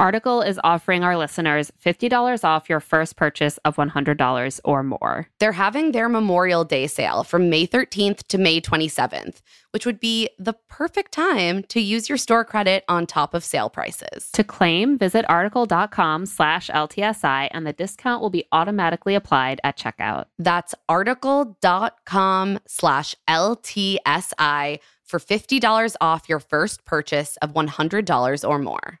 Article 0.00 0.40
is 0.40 0.58
offering 0.64 1.04
our 1.04 1.14
listeners 1.14 1.70
$50 1.84 2.42
off 2.42 2.70
your 2.70 2.80
first 2.80 3.16
purchase 3.16 3.58
of 3.66 3.76
$100 3.76 4.60
or 4.64 4.82
more. 4.82 5.28
They're 5.40 5.52
having 5.52 5.92
their 5.92 6.08
Memorial 6.08 6.64
Day 6.64 6.86
sale 6.86 7.22
from 7.22 7.50
May 7.50 7.66
13th 7.66 8.26
to 8.28 8.38
May 8.38 8.62
27th, 8.62 9.42
which 9.72 9.84
would 9.84 10.00
be 10.00 10.30
the 10.38 10.54
perfect 10.70 11.12
time 11.12 11.64
to 11.64 11.82
use 11.82 12.08
your 12.08 12.16
store 12.16 12.46
credit 12.46 12.82
on 12.88 13.06
top 13.06 13.34
of 13.34 13.44
sale 13.44 13.68
prices. 13.68 14.30
To 14.32 14.42
claim, 14.42 14.96
visit 14.96 15.26
article.com 15.28 16.24
slash 16.24 16.70
LTSI 16.70 17.48
and 17.50 17.66
the 17.66 17.74
discount 17.74 18.22
will 18.22 18.30
be 18.30 18.44
automatically 18.52 19.14
applied 19.14 19.60
at 19.62 19.76
checkout. 19.76 20.24
That's 20.38 20.74
article.com 20.88 22.58
slash 22.66 23.14
LTSI 23.28 24.78
for 25.04 25.18
$50 25.18 25.96
off 26.00 26.26
your 26.26 26.40
first 26.40 26.86
purchase 26.86 27.36
of 27.42 27.52
$100 27.52 28.48
or 28.48 28.58
more. 28.58 29.00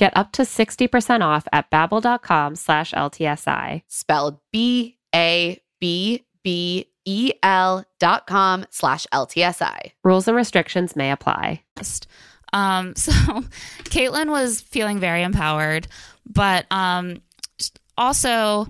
Get 0.00 0.16
up 0.16 0.32
to 0.32 0.42
60% 0.42 1.20
off 1.20 1.46
at 1.52 1.70
babbel.com 1.70 2.56
slash 2.56 2.92
LTSI. 2.92 3.82
Spelled 3.86 4.38
B-A-B-B-E-L 4.50 5.04
dot 7.98 8.26
com 8.26 8.64
slash 8.70 9.06
LTSI. 9.12 9.92
Rules 10.02 10.26
and 10.26 10.34
restrictions 10.38 10.96
may 10.96 11.10
apply. 11.10 11.62
Um, 12.54 12.94
so 12.96 13.12
Kaitlyn 13.84 14.30
was 14.30 14.62
feeling 14.62 15.00
very 15.00 15.22
empowered, 15.22 15.86
but 16.24 16.64
um, 16.70 17.20
also 17.98 18.66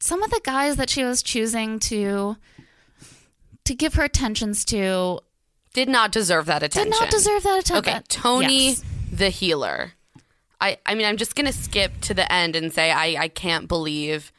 some 0.00 0.24
of 0.24 0.30
the 0.30 0.40
guys 0.42 0.74
that 0.74 0.90
she 0.90 1.04
was 1.04 1.22
choosing 1.22 1.78
to 1.78 2.36
to 3.64 3.74
give 3.76 3.94
her 3.94 4.02
attentions 4.02 4.64
to 4.64 5.20
Did 5.72 5.88
not 5.88 6.10
deserve 6.10 6.46
that 6.46 6.64
attention. 6.64 6.90
did 6.90 7.00
not 7.00 7.10
deserve 7.10 7.44
that 7.44 7.60
attention. 7.60 7.94
Okay, 7.94 8.02
Tony 8.08 8.68
Yes. 8.70 8.82
the 9.12 9.28
healer. 9.30 9.92
I, 10.60 10.78
I 10.86 10.94
mean, 10.94 11.06
I'm 11.06 11.16
just 11.16 11.34
going 11.34 11.46
to 11.46 11.52
skip 11.52 12.00
to 12.02 12.14
the 12.14 12.30
end 12.32 12.56
and 12.56 12.72
say 12.72 12.90
I, 12.90 13.24
I 13.24 13.28
can't 13.28 13.68
believe 13.68 14.32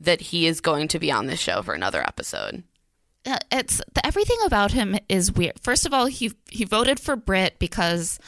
that 0.00 0.20
he 0.20 0.46
is 0.46 0.60
going 0.60 0.88
to 0.88 0.98
be 0.98 1.10
on 1.10 1.26
this 1.26 1.40
show 1.40 1.62
for 1.62 1.74
another 1.74 2.02
episode. 2.02 2.64
Uh, 3.24 3.38
it's 3.52 3.80
the, 3.94 4.04
everything 4.04 4.38
about 4.44 4.72
him 4.72 4.98
is 5.08 5.30
weird. 5.30 5.58
First 5.60 5.86
of 5.86 5.94
all, 5.94 6.06
he 6.06 6.32
he 6.50 6.64
voted 6.64 6.98
for 6.98 7.14
Britt 7.14 7.60
because 7.60 8.18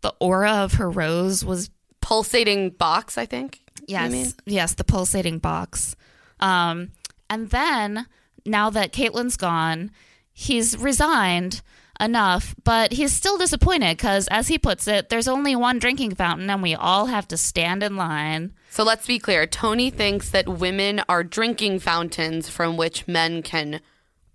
the 0.00 0.14
aura 0.20 0.52
of 0.52 0.74
her 0.74 0.88
rose 0.88 1.44
was 1.44 1.70
Pulsating 2.00 2.70
box, 2.70 3.18
I 3.18 3.26
think. 3.26 3.60
yes, 3.86 4.10
mean? 4.10 4.32
yes, 4.46 4.74
the 4.74 4.84
pulsating 4.84 5.38
box. 5.40 5.94
Um, 6.40 6.92
and 7.28 7.50
then 7.50 8.06
now 8.46 8.70
that 8.70 8.92
Kaitlyn's 8.92 9.36
gone, 9.36 9.90
he's 10.32 10.78
resigned 10.78 11.60
enough, 12.00 12.54
but 12.64 12.92
he's 12.92 13.12
still 13.12 13.38
disappointed 13.38 13.96
because, 13.96 14.28
as 14.28 14.48
he 14.48 14.58
puts 14.58 14.86
it, 14.88 15.08
there's 15.08 15.28
only 15.28 15.56
one 15.56 15.78
drinking 15.78 16.14
fountain, 16.14 16.48
and 16.50 16.62
we 16.62 16.74
all 16.74 17.06
have 17.06 17.28
to 17.28 17.36
stand 17.36 17.82
in 17.82 17.96
line. 17.96 18.52
So 18.70 18.84
let's 18.84 19.06
be 19.06 19.18
clear. 19.18 19.46
Tony 19.46 19.90
thinks 19.90 20.30
that 20.30 20.48
women 20.48 21.02
are 21.08 21.24
drinking 21.24 21.80
fountains 21.80 22.48
from 22.48 22.76
which 22.76 23.08
men 23.08 23.42
can 23.42 23.80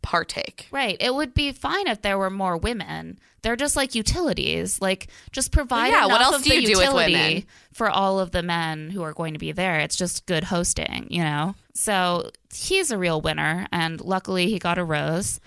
partake. 0.01 0.67
Right. 0.72 0.98
It 1.00 1.15
would 1.15 1.34
be 1.34 1.51
fine 1.51 1.88
if 1.88 2.01
there 2.01 2.17
were 2.17 2.29
more 2.29 2.58
women. 2.58 3.20
They're 3.41 3.55
just 3.55 3.75
like 3.75 3.96
utilities. 3.96 4.82
Like 4.82 5.08
just 5.32 5.51
provide 5.51 5.89
yeah, 5.89 6.05
what 6.05 6.22
else 6.22 6.38
of 6.38 6.43
do 6.43 6.53
you 6.62 6.75
do 6.75 6.79
with 6.79 6.93
women? 6.93 7.46
for 7.74 7.89
all 7.89 8.20
of 8.20 8.32
the 8.32 8.43
men 8.43 8.89
who 8.89 9.01
are 9.01 9.13
going 9.13 9.33
to 9.33 9.40
be 9.40 9.51
there. 9.51 9.79
It's 9.79 9.96
just 9.96 10.25
good 10.25 10.44
hosting, 10.44 11.07
you 11.09 11.24
know. 11.24 11.55
So 11.74 12.29
he's 12.53 12.92
a 12.92 12.98
real 12.98 13.20
winner, 13.20 13.68
and 13.72 14.00
luckily 14.00 14.48
he 14.48 14.59
got 14.59 14.77
a 14.77 14.83
rose. 14.83 15.40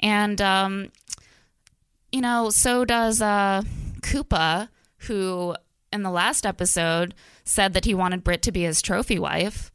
And 0.00 0.40
um, 0.40 0.90
you 2.12 2.20
know, 2.20 2.50
so 2.50 2.84
does 2.84 3.20
uh, 3.22 3.62
Kupah, 4.02 4.68
who 4.98 5.54
in 5.92 6.02
the 6.02 6.10
last 6.10 6.46
episode 6.46 7.14
said 7.44 7.74
that 7.74 7.84
he 7.84 7.94
wanted 7.94 8.22
Britt 8.24 8.42
to 8.42 8.52
be 8.52 8.62
his 8.62 8.80
trophy 8.82 9.18
wife, 9.18 9.70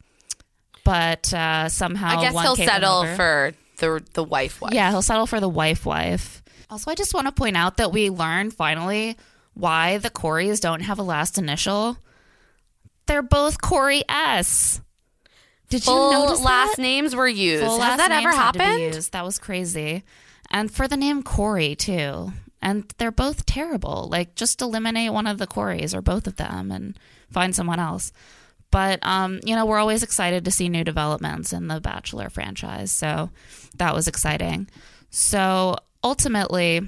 but 0.84 1.32
uh, 1.34 1.68
somehow 1.68 2.18
I 2.18 2.22
guess 2.22 2.40
he'll 2.40 2.56
settle 2.56 2.98
over. 2.98 3.14
for 3.16 3.52
the 3.78 4.04
the 4.14 4.24
wife 4.24 4.60
wife. 4.60 4.72
Yeah, 4.72 4.90
he'll 4.90 5.02
settle 5.02 5.26
for 5.26 5.40
the 5.40 5.48
wife 5.48 5.84
wife. 5.86 6.42
Also, 6.70 6.90
I 6.90 6.94
just 6.94 7.14
want 7.14 7.26
to 7.26 7.32
point 7.32 7.56
out 7.56 7.76
that 7.78 7.92
we 7.92 8.10
learned 8.10 8.52
finally 8.54 9.16
why 9.54 9.98
the 9.98 10.10
Coreys 10.10 10.60
don't 10.60 10.80
have 10.80 10.98
a 10.98 11.02
last 11.02 11.38
initial. 11.38 11.96
They're 13.06 13.22
both 13.22 13.60
Corey 13.60 14.02
S. 14.08 14.80
Did 15.70 15.82
Full 15.84 16.12
you 16.12 16.18
notice 16.18 16.40
last 16.42 16.76
that? 16.76 16.82
names 16.82 17.14
were 17.14 17.28
used. 17.28 17.64
Full 17.64 17.78
Has 17.80 17.80
last 17.80 17.96
that 17.98 18.10
ever 18.10 18.22
names 18.30 18.36
had 18.36 18.52
to 18.52 18.58
be 18.58 18.64
happened? 18.64 18.82
used. 18.94 19.12
That 19.12 19.24
was 19.24 19.38
crazy. 19.38 20.04
And 20.50 20.70
for 20.70 20.88
the 20.88 20.96
name 20.96 21.22
Corey 21.22 21.74
too. 21.74 22.32
And 22.60 22.92
they're 22.98 23.12
both 23.12 23.46
terrible. 23.46 24.08
Like 24.10 24.34
just 24.34 24.60
eliminate 24.60 25.12
one 25.12 25.26
of 25.26 25.38
the 25.38 25.46
Coreys 25.46 25.94
or 25.94 26.02
both 26.02 26.26
of 26.26 26.36
them 26.36 26.70
and 26.72 26.98
find 27.30 27.54
someone 27.54 27.78
else. 27.78 28.12
But 28.70 28.98
um, 29.02 29.40
you 29.44 29.54
know, 29.54 29.64
we're 29.64 29.78
always 29.78 30.02
excited 30.02 30.44
to 30.44 30.50
see 30.50 30.68
new 30.68 30.84
developments 30.84 31.52
in 31.52 31.68
the 31.68 31.80
Bachelor 31.80 32.28
franchise. 32.30 32.90
So 32.92 33.30
that 33.76 33.94
was 33.94 34.08
exciting. 34.08 34.68
So 35.10 35.76
ultimately, 36.02 36.80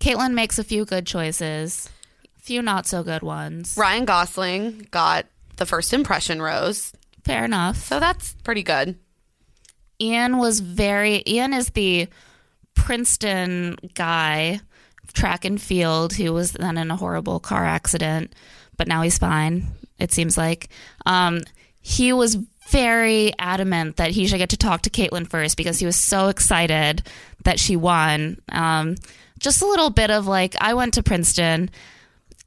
Kaitlyn 0.00 0.32
makes 0.34 0.58
a 0.58 0.64
few 0.64 0.84
good 0.84 1.06
choices, 1.06 1.88
a 2.36 2.40
few 2.40 2.60
not 2.62 2.86
so 2.86 3.02
good 3.02 3.22
ones. 3.22 3.76
Ryan 3.78 4.04
Gosling 4.04 4.88
got 4.90 5.26
the 5.56 5.66
first 5.66 5.92
impression 5.92 6.42
rose, 6.42 6.92
Fair 7.24 7.44
enough. 7.44 7.76
so 7.76 8.00
that's 8.00 8.34
pretty 8.42 8.62
good. 8.64 8.98
Ian 10.00 10.38
was 10.38 10.60
very 10.60 11.22
Ian 11.26 11.52
is 11.52 11.70
the 11.70 12.08
Princeton 12.74 13.76
guy, 13.94 14.60
track 15.12 15.44
and 15.44 15.60
field, 15.60 16.14
who 16.14 16.32
was 16.32 16.52
then 16.52 16.78
in 16.78 16.90
a 16.90 16.96
horrible 16.96 17.40
car 17.40 17.64
accident, 17.64 18.34
but 18.76 18.88
now 18.88 19.02
he's 19.02 19.18
fine, 19.18 19.66
it 19.98 20.12
seems 20.12 20.36
like. 20.36 20.68
Um, 21.06 21.42
he 21.80 22.12
was 22.12 22.38
very 22.70 23.32
adamant 23.38 23.96
that 23.96 24.12
he 24.12 24.26
should 24.26 24.38
get 24.38 24.50
to 24.50 24.56
talk 24.56 24.82
to 24.82 24.90
Kaitlyn 24.90 25.28
first 25.28 25.56
because 25.56 25.78
he 25.78 25.86
was 25.86 25.96
so 25.96 26.28
excited 26.28 27.02
that 27.44 27.58
she 27.58 27.76
won. 27.76 28.40
Um, 28.50 28.96
just 29.38 29.62
a 29.62 29.66
little 29.66 29.90
bit 29.90 30.10
of 30.10 30.26
like, 30.26 30.54
I 30.60 30.74
went 30.74 30.94
to 30.94 31.02
Princeton. 31.02 31.70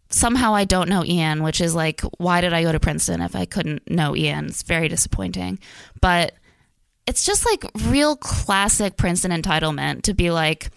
Somehow 0.10 0.56
I 0.56 0.64
don't 0.64 0.90
know 0.90 1.04
Ian, 1.04 1.44
which 1.44 1.60
is 1.60 1.76
like, 1.76 2.02
why 2.18 2.42
did 2.42 2.54
I 2.54 2.64
go 2.64 2.72
to 2.72 2.80
Princeton 2.80 3.22
if 3.22 3.36
I 3.36 3.46
couldn't 3.46 3.90
know 3.90 4.16
Ian? 4.16 4.46
It's 4.46 4.64
very 4.64 4.88
disappointing. 4.88 5.60
But 6.00 6.34
it's 7.08 7.26
just 7.26 7.46
like 7.46 7.66
real 7.86 8.16
classic 8.16 8.98
Princeton 8.98 9.32
entitlement 9.32 10.04
to 10.04 10.14
be 10.14 10.32
like, 10.32 10.70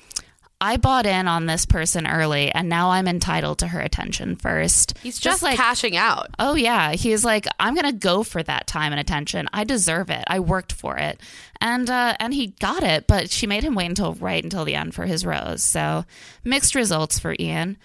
I 0.61 0.77
bought 0.77 1.07
in 1.07 1.29
on 1.29 1.47
this 1.47 1.67
person 1.67 2.07
early 2.07 2.51
and 2.51 2.69
now 2.69 2.91
I'm 2.91 3.07
entitled 3.07 3.61
to 3.61 3.69
her 3.69 3.81
attention 3.81 4.35
first. 4.35 4.99
He's 4.99 5.19
just, 5.19 5.41
like, 5.43 5.57
cashing 5.57 5.97
out. 5.97 6.31
oh 6.41 6.57
yeah, 6.57 6.93
he's 6.93 7.25
like, 7.25 7.47
I'm 7.61 7.75
gonna 7.77 7.93
go 7.93 8.25
for 8.25 8.43
that 8.43 8.67
time 8.67 8.93
and 8.93 8.99
attention. 9.01 9.49
I 9.53 9.63
deserve 9.65 10.11
it. 10.11 10.25
I 10.27 10.41
worked 10.41 10.73
for 10.73 10.97
it, 10.97 11.21
and 11.61 11.89
uh, 11.89 12.17
and 12.19 12.35
he 12.35 12.49
got 12.49 12.83
it. 12.83 13.07
But 13.07 13.31
she 13.31 13.47
made 13.47 13.63
him 13.63 13.77
wait 13.77 13.87
until 13.87 14.15
right 14.15 14.43
until 14.43 14.65
the 14.65 14.75
end 14.75 14.95
for 14.95 15.07
his 15.07 15.25
rose. 15.25 15.63
So 15.63 16.05
mixed 16.43 16.75
results 16.75 17.21
for 17.21 17.37
Ian, 17.39 17.77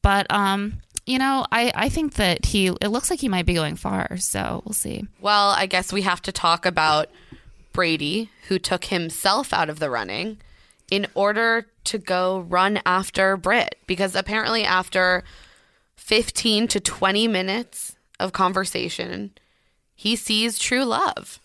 but 0.00 0.30
um, 0.30 0.74
you 1.06 1.18
know, 1.18 1.44
I 1.50 1.72
I 1.74 1.88
think 1.88 2.14
that 2.14 2.44
he 2.44 2.68
it 2.68 2.88
looks 2.88 3.10
like 3.10 3.18
he 3.18 3.28
might 3.28 3.46
be 3.46 3.54
going 3.54 3.74
far. 3.74 4.16
So 4.18 4.62
we'll 4.64 4.72
see. 4.72 5.04
Well, 5.20 5.48
I 5.48 5.66
guess 5.66 5.92
we 5.92 6.02
have 6.02 6.22
to 6.22 6.32
talk 6.32 6.64
about 6.64 7.10
Brady, 7.72 8.30
who 8.48 8.58
took 8.58 8.86
himself 8.86 9.52
out 9.52 9.70
of 9.70 9.78
the 9.78 9.90
running 9.90 10.38
in 10.90 11.06
order 11.14 11.66
to 11.84 11.98
go 11.98 12.40
run 12.40 12.80
after 12.84 13.36
Britt. 13.36 13.76
Because 13.86 14.14
apparently, 14.14 14.64
after 14.64 15.24
15 15.96 16.68
to 16.68 16.80
20 16.80 17.28
minutes 17.28 17.96
of 18.18 18.32
conversation, 18.32 19.32
he 19.94 20.16
sees 20.16 20.58
true 20.58 20.84
love. 20.84 21.40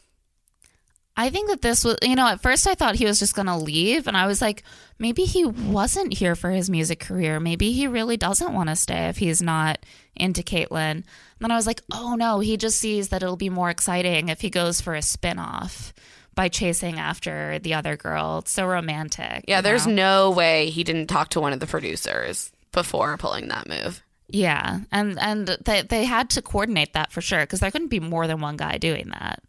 I 1.17 1.29
think 1.29 1.49
that 1.49 1.61
this 1.61 1.85
was, 1.85 1.97
you 2.01 2.15
know, 2.15 2.27
at 2.27 2.41
first 2.41 2.67
I 2.67 2.75
thought 2.75 2.95
he 2.95 3.05
was 3.05 3.19
just 3.19 3.35
going 3.35 3.45
to 3.45 3.55
leave. 3.55 4.07
And 4.07 4.17
I 4.17 4.27
was 4.27 4.41
like, 4.41 4.63
maybe 4.99 5.23
he 5.23 5.45
wasn't 5.45 6.13
here 6.13 6.35
for 6.35 6.51
his 6.51 6.69
music 6.69 6.99
career. 6.99 7.39
Maybe 7.39 7.71
he 7.71 7.87
really 7.87 8.17
doesn't 8.17 8.53
want 8.53 8.69
to 8.69 8.75
stay 8.75 9.07
if 9.07 9.17
he's 9.17 9.41
not 9.41 9.79
into 10.15 10.43
Kaitlyn. 10.43 10.91
And 10.91 11.03
then 11.39 11.51
I 11.51 11.55
was 11.55 11.67
like, 11.67 11.81
oh 11.91 12.15
no, 12.15 12.39
he 12.39 12.57
just 12.57 12.79
sees 12.79 13.09
that 13.09 13.23
it'll 13.23 13.37
be 13.37 13.49
more 13.49 13.69
exciting 13.69 14.29
if 14.29 14.41
he 14.41 14.49
goes 14.49 14.81
for 14.81 14.93
a 14.93 15.01
spin 15.01 15.39
off 15.39 15.93
by 16.33 16.49
chasing 16.49 16.99
after 16.99 17.59
the 17.59 17.73
other 17.73 17.95
girl. 17.95 18.39
It's 18.39 18.51
so 18.51 18.65
romantic. 18.65 19.45
Yeah, 19.47 19.61
there's 19.61 19.87
know? 19.87 20.29
no 20.29 20.31
way 20.31 20.69
he 20.69 20.83
didn't 20.83 21.07
talk 21.07 21.29
to 21.29 21.39
one 21.39 21.53
of 21.53 21.61
the 21.61 21.67
producers 21.67 22.51
before 22.73 23.15
pulling 23.17 23.47
that 23.47 23.69
move. 23.69 24.03
Yeah. 24.27 24.79
And, 24.91 25.17
and 25.19 25.47
they, 25.47 25.83
they 25.83 26.03
had 26.03 26.29
to 26.31 26.41
coordinate 26.41 26.93
that 26.93 27.13
for 27.13 27.21
sure 27.21 27.41
because 27.41 27.61
there 27.61 27.71
couldn't 27.71 27.87
be 27.87 28.01
more 28.01 28.27
than 28.27 28.41
one 28.41 28.57
guy 28.57 28.77
doing 28.77 29.09
that. 29.09 29.41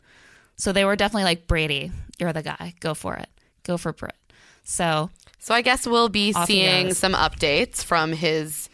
So 0.57 0.73
they 0.73 0.85
were 0.85 0.97
definitely 0.97 1.25
like 1.25 1.47
Brady, 1.47 1.93
you're 2.19 2.33
the 2.33 2.43
guy. 2.43 2.75
Go 2.81 2.95
for 2.95 3.15
it. 3.15 3.29
Go 3.65 3.77
for 3.77 3.93
Britt. 3.93 4.15
So 4.65 5.11
So 5.39 5.55
I 5.55 5.63
guess 5.63 5.87
we'll 5.87 6.09
be 6.09 6.33
seeing 6.33 6.93
some 6.95 7.13
updates 7.15 7.85
from 7.85 8.13
his 8.13 8.69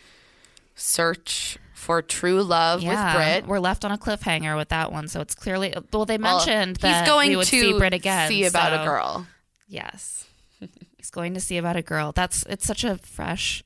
search 0.74 1.58
for 1.74 2.00
true 2.00 2.42
love 2.42 2.82
yeah, 2.82 3.14
with 3.16 3.16
Britt. 3.42 3.46
we're 3.48 3.58
left 3.58 3.84
on 3.84 3.90
a 3.90 3.98
cliffhanger 3.98 4.56
with 4.56 4.68
that 4.68 4.92
one. 4.92 5.08
So 5.08 5.20
it's 5.20 5.34
clearly 5.34 5.74
well 5.92 6.04
they 6.06 6.16
Well, 6.18 6.36
mentioned 6.38 6.76
that 6.76 7.00
he's 7.00 7.08
going 7.08 7.30
we 7.30 7.36
would 7.36 7.46
to 7.46 7.60
see 7.60 7.78
Britt 7.78 7.94
again. 7.94 8.28
see 8.28 8.44
about 8.44 8.72
so- 8.72 8.82
a 8.82 8.84
girl. 8.84 9.26
Yes. 9.68 10.26
He's 10.98 11.10
going 11.10 11.34
to 11.34 11.40
see 11.40 11.56
about 11.56 11.74
a 11.76 11.82
girl. 11.82 12.12
That's 12.12 12.44
it's 12.48 12.64
such 12.64 12.84
a 12.84 12.96
fresh 12.98 13.64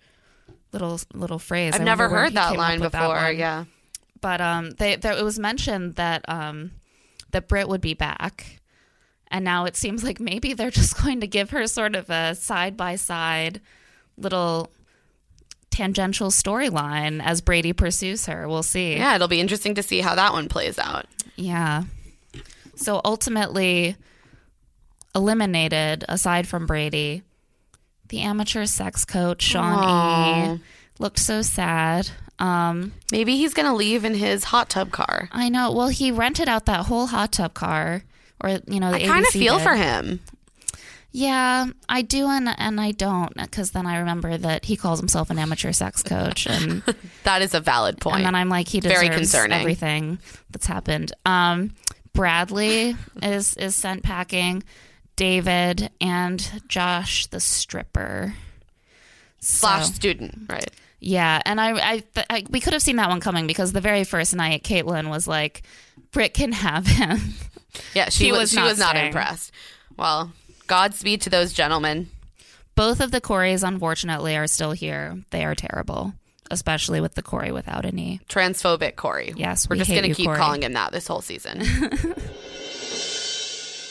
little 0.72 0.98
little 1.12 1.38
phrase. 1.38 1.74
I've 1.74 1.82
I 1.82 1.84
never 1.84 2.08
heard 2.08 2.30
he 2.30 2.34
that 2.36 2.56
line 2.56 2.80
with 2.80 2.92
that 2.92 3.00
before. 3.08 3.30
yeah. 3.32 3.64
But 4.22 4.40
um 4.40 4.70
they 4.70 4.96
there 4.96 5.12
it 5.12 5.22
was 5.22 5.38
mentioned 5.38 5.96
that 5.96 6.24
um 6.28 6.70
that 7.30 7.48
Britt 7.48 7.68
would 7.68 7.80
be 7.80 7.94
back. 7.94 8.60
And 9.28 9.44
now 9.44 9.64
it 9.64 9.76
seems 9.76 10.04
like 10.04 10.20
maybe 10.20 10.52
they're 10.52 10.70
just 10.70 10.96
going 11.02 11.20
to 11.20 11.26
give 11.26 11.50
her 11.50 11.66
sort 11.66 11.94
of 11.96 12.10
a 12.10 12.34
side 12.34 12.76
by 12.76 12.96
side 12.96 13.60
little 14.16 14.70
tangential 15.70 16.30
storyline 16.30 17.22
as 17.22 17.40
Brady 17.40 17.72
pursues 17.72 18.26
her. 18.26 18.48
We'll 18.48 18.62
see. 18.62 18.96
Yeah, 18.96 19.14
it'll 19.14 19.28
be 19.28 19.40
interesting 19.40 19.74
to 19.74 19.82
see 19.82 20.00
how 20.00 20.14
that 20.14 20.32
one 20.32 20.48
plays 20.48 20.78
out. 20.78 21.06
Yeah. 21.36 21.84
So 22.76 23.00
ultimately, 23.04 23.96
eliminated 25.14 26.04
aside 26.08 26.46
from 26.46 26.66
Brady, 26.66 27.22
the 28.08 28.20
amateur 28.20 28.64
sex 28.66 29.04
coach 29.04 29.42
Sean 29.42 29.74
Aw. 29.74 30.54
E. 30.54 30.60
looked 30.98 31.18
so 31.18 31.42
sad. 31.42 32.08
Um, 32.38 32.92
Maybe 33.10 33.36
he's 33.36 33.54
going 33.54 33.66
to 33.66 33.74
leave 33.74 34.04
in 34.04 34.14
his 34.14 34.44
hot 34.44 34.68
tub 34.68 34.90
car. 34.92 35.28
I 35.32 35.48
know. 35.48 35.72
Well, 35.72 35.88
he 35.88 36.10
rented 36.10 36.48
out 36.48 36.66
that 36.66 36.86
whole 36.86 37.06
hot 37.06 37.32
tub 37.32 37.54
car, 37.54 38.02
or 38.40 38.58
you 38.66 38.80
know, 38.80 38.90
the 38.90 39.02
I 39.04 39.06
kind 39.06 39.24
of 39.24 39.32
feel 39.32 39.58
did. 39.58 39.64
for 39.64 39.74
him. 39.74 40.20
Yeah, 41.12 41.68
I 41.88 42.02
do, 42.02 42.26
and 42.28 42.46
and 42.58 42.78
I 42.78 42.90
don't, 42.92 43.34
because 43.34 43.70
then 43.70 43.86
I 43.86 44.00
remember 44.00 44.36
that 44.36 44.66
he 44.66 44.76
calls 44.76 44.98
himself 45.00 45.30
an 45.30 45.38
amateur 45.38 45.72
sex 45.72 46.02
coach, 46.02 46.46
and 46.46 46.82
That 47.24 47.40
is 47.40 47.54
a 47.54 47.60
valid 47.60 48.00
point. 48.02 48.16
And 48.16 48.26
then 48.26 48.34
I'm 48.34 48.50
like, 48.50 48.68
he 48.68 48.80
deserves 48.80 49.00
Very 49.00 49.14
concerning. 49.14 49.58
everything 49.58 50.18
that's 50.50 50.66
happened. 50.66 51.12
Um, 51.24 51.74
Bradley 52.12 52.96
is 53.22 53.54
is 53.54 53.74
sent 53.74 54.02
packing. 54.02 54.62
David 55.16 55.88
and 56.02 56.62
Josh, 56.68 57.24
the 57.28 57.40
stripper. 57.40 58.34
Slash 59.40 59.86
student, 59.86 60.50
right? 60.50 60.68
Yeah, 60.98 61.40
and 61.44 61.60
I, 61.60 61.72
I, 61.72 62.02
I, 62.30 62.44
we 62.50 62.60
could 62.60 62.72
have 62.72 62.82
seen 62.82 62.96
that 62.96 63.08
one 63.08 63.20
coming 63.20 63.46
because 63.46 63.72
the 63.72 63.80
very 63.80 64.04
first 64.04 64.34
night, 64.34 64.62
Kaitlyn 64.64 65.10
was 65.10 65.28
like, 65.28 65.62
"Britt 66.10 66.34
can 66.34 66.52
have 66.52 66.86
him." 66.86 67.18
Yeah, 67.94 68.08
she 68.10 68.26
He 68.26 68.32
was, 68.32 68.40
was 68.40 68.50
she 68.50 68.56
not 68.56 68.64
was 68.66 68.78
not 68.78 68.96
impressed. 68.96 69.52
Well, 69.96 70.32
Godspeed 70.66 71.20
to 71.22 71.30
those 71.30 71.52
gentlemen. 71.52 72.08
Both 72.74 73.00
of 73.00 73.10
the 73.10 73.20
Coreys, 73.20 73.62
unfortunately, 73.62 74.36
are 74.36 74.46
still 74.46 74.72
here. 74.72 75.22
They 75.30 75.44
are 75.44 75.54
terrible, 75.54 76.12
especially 76.50 77.00
with 77.00 77.14
the 77.14 77.22
Corey 77.22 77.52
without 77.52 77.84
a 77.84 77.92
knee. 77.92 78.20
Transphobic 78.28 78.96
Corey. 78.96 79.32
Yes, 79.36 79.68
we're 79.68 79.76
we 79.76 79.80
just 79.80 79.90
gonna 79.90 80.12
keep 80.14 80.26
Corey. 80.26 80.38
calling 80.38 80.62
him 80.62 80.72
that 80.74 80.92
this 80.92 81.06
whole 81.06 81.20
season. 81.22 81.62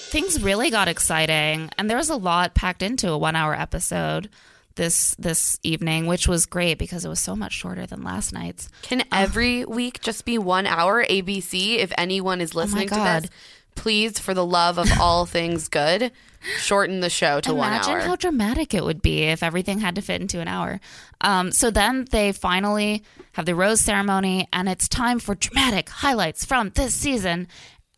things 0.09 0.41
really 0.41 0.69
got 0.69 0.87
exciting 0.87 1.69
and 1.77 1.89
there 1.89 1.97
was 1.97 2.09
a 2.09 2.15
lot 2.15 2.53
packed 2.53 2.81
into 2.81 3.09
a 3.11 3.17
one 3.17 3.35
hour 3.35 3.53
episode 3.53 4.29
this 4.75 5.15
this 5.17 5.57
evening 5.63 6.05
which 6.05 6.27
was 6.27 6.45
great 6.45 6.77
because 6.77 7.05
it 7.05 7.09
was 7.09 7.19
so 7.19 7.35
much 7.35 7.53
shorter 7.53 7.85
than 7.85 8.03
last 8.03 8.33
night's 8.33 8.69
Can 8.81 9.03
every 9.11 9.65
week 9.65 10.01
just 10.01 10.25
be 10.25 10.37
one 10.37 10.65
hour? 10.67 11.03
ABC, 11.05 11.77
if 11.77 11.91
anyone 11.97 12.41
is 12.41 12.53
listening 12.55 12.87
to 12.89 12.95
Oh 12.95 12.97
God. 12.97 13.23
this, 13.23 13.31
please, 13.75 14.19
for 14.19 14.33
the 14.33 14.45
love 14.45 14.77
of 14.77 14.89
all 14.99 15.25
things 15.37 15.67
good, 15.67 16.11
shorten 16.59 16.99
the 16.99 17.09
show 17.09 17.39
to 17.41 17.53
one 17.53 17.71
hour. 17.73 17.81
imagine 17.81 18.07
how 18.07 18.15
dramatic 18.15 18.73
it 18.73 18.83
would 18.83 19.01
be 19.01 19.23
if 19.23 19.41
everything 19.43 19.79
had 19.79 19.95
to 19.95 20.01
fit 20.01 20.21
into 20.21 20.39
an 20.39 20.47
hour 20.47 20.79
um, 21.21 21.51
so 21.51 21.71
then 21.71 22.05
they 22.11 22.31
finally 22.31 23.01
have 23.33 23.45
the 23.45 23.55
rose 23.55 23.81
ceremony 23.81 24.47
and 24.53 24.69
it's 24.69 24.87
time 24.87 25.17
for 25.19 25.33
dramatic 25.35 25.89
highlights 25.89 26.45
from 26.45 26.69
this 26.75 26.93
season 26.93 27.47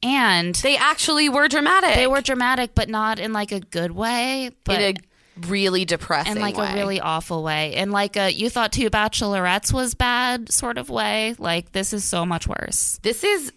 and 0.03 0.55
they 0.55 0.77
actually 0.77 1.27
were 1.27 1.47
dramatic. 1.47 1.95
they 1.95 2.07
were 2.07 2.21
dramatic 2.21 2.71
but 2.73 2.87
not 2.87 3.19
in 3.19 3.33
like 3.33 3.51
a 3.51 3.59
good 3.59 3.91
way 3.91 4.49
but 4.63 4.79
in 4.81 4.95
a 4.95 4.99
really 5.47 5.86
depressing 5.86 6.38
in 6.38 6.41
like 6.41 6.58
way. 6.58 6.67
a 6.71 6.73
really 6.73 7.00
awful 7.00 7.43
way 7.43 7.76
in 7.76 7.91
like 7.91 8.15
a 8.17 8.32
you 8.32 8.50
thought 8.50 8.71
two 8.71 8.89
bachelorettes 8.89 9.71
was 9.73 9.93
bad 9.93 10.52
sort 10.52 10.78
of 10.78 10.89
way 10.89 11.36
like 11.38 11.71
this 11.71 11.93
is 11.93 12.04
so 12.04 12.26
much 12.26 12.47
worse 12.47 13.00
This 13.04 13.23
is 13.23 13.52